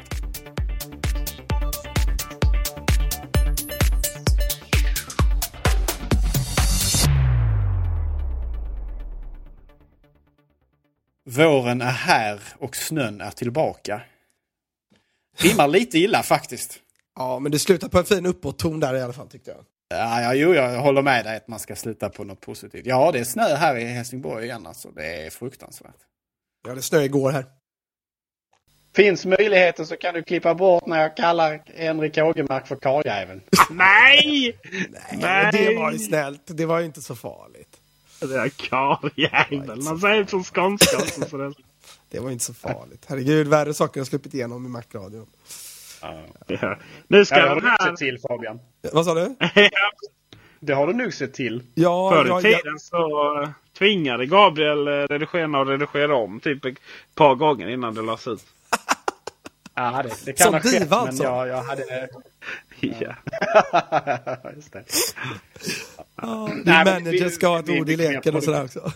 [11.25, 14.01] Våren är här och snön är tillbaka.
[15.39, 16.81] Rimmar lite illa faktiskt.
[17.17, 19.65] Ja, men det slutar på en fin uppåt-ton där i alla fall tyckte jag.
[19.89, 22.87] Ja, ja, jo, jag håller med dig att man ska sluta på något positivt.
[22.87, 24.91] Ja, det är snö här i Helsingborg igen alltså.
[24.91, 25.97] Det är fruktansvärt.
[26.69, 27.45] Ja, det snö igår här.
[28.97, 33.41] Finns möjligheten så kan du klippa bort när jag kallar Henrik Ågermark för karljäveln.
[33.71, 34.59] Nej!
[34.91, 35.19] Nej!
[35.21, 35.53] Nej!
[35.53, 36.43] Det var ju snällt.
[36.47, 37.81] Det var ju inte så farligt.
[38.21, 39.85] Det är karljäveln.
[39.85, 41.37] Man säger det på skånska också.
[41.37, 41.55] det...
[42.11, 43.05] det var inte så farligt.
[43.09, 45.27] Herregud, värre saker har släppit igenom i Macradion.
[46.01, 46.77] Ja.
[47.09, 47.87] Nu ska ja, det har du här...
[47.91, 48.61] sett till Fabian.
[48.93, 49.35] Vad sa du?
[50.61, 51.63] det har du nog sett till.
[51.75, 52.79] Ja, Förr i ja, tiden ja.
[52.79, 53.49] så
[53.79, 56.79] tvingade Gabriel redigerarna att redigera om typ ett
[57.15, 58.45] par gånger innan det lades ut.
[59.79, 61.25] Ja, det, det kan Som ha skett, diva men alltså.
[61.25, 62.09] jag, jag hade...
[62.81, 63.15] Ja.
[64.57, 64.85] Just det.
[66.23, 68.93] Ja, din Nej, men manager vi- ska ha ett ord i leken och sådär också.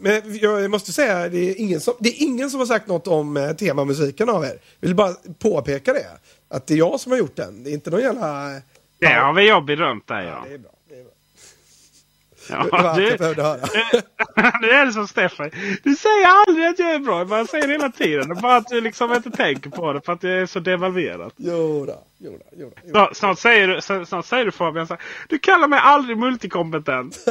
[0.00, 3.06] Men jag måste säga, det är, ingen som, det är ingen som har sagt något
[3.08, 4.58] om eh, temamusiken av er.
[4.80, 6.06] Vill bara påpeka det.
[6.50, 7.64] Att det är jag som har gjort den.
[7.64, 8.56] Det är inte någon jävla...
[8.56, 8.62] eh,
[9.00, 10.44] Det har väl jag berömt dig ja.
[10.48, 10.70] Det är bra.
[10.88, 11.12] Det är bra.
[12.50, 13.60] ja Det var allt jag du, behövde höra.
[14.60, 15.50] nu är det som Stefan.
[15.82, 17.18] Du säger aldrig att jag är bra.
[17.18, 18.36] Jag bara säger det hela tiden.
[18.42, 21.32] Bara att du liksom inte tänker på det för att det är så devalverat.
[21.36, 22.72] Jodå, jodå, jodå.
[22.84, 22.90] jodå.
[22.90, 27.18] Snart, snart, säger du, snart säger du Fabian så här, Du kallar mig aldrig multikompetent.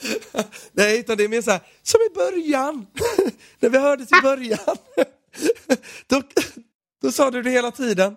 [0.72, 2.86] Nej, utan det är mer så här, som i början.
[3.60, 4.76] När vi hördes i början.
[6.06, 6.22] då,
[7.02, 8.16] då sa du det hela tiden.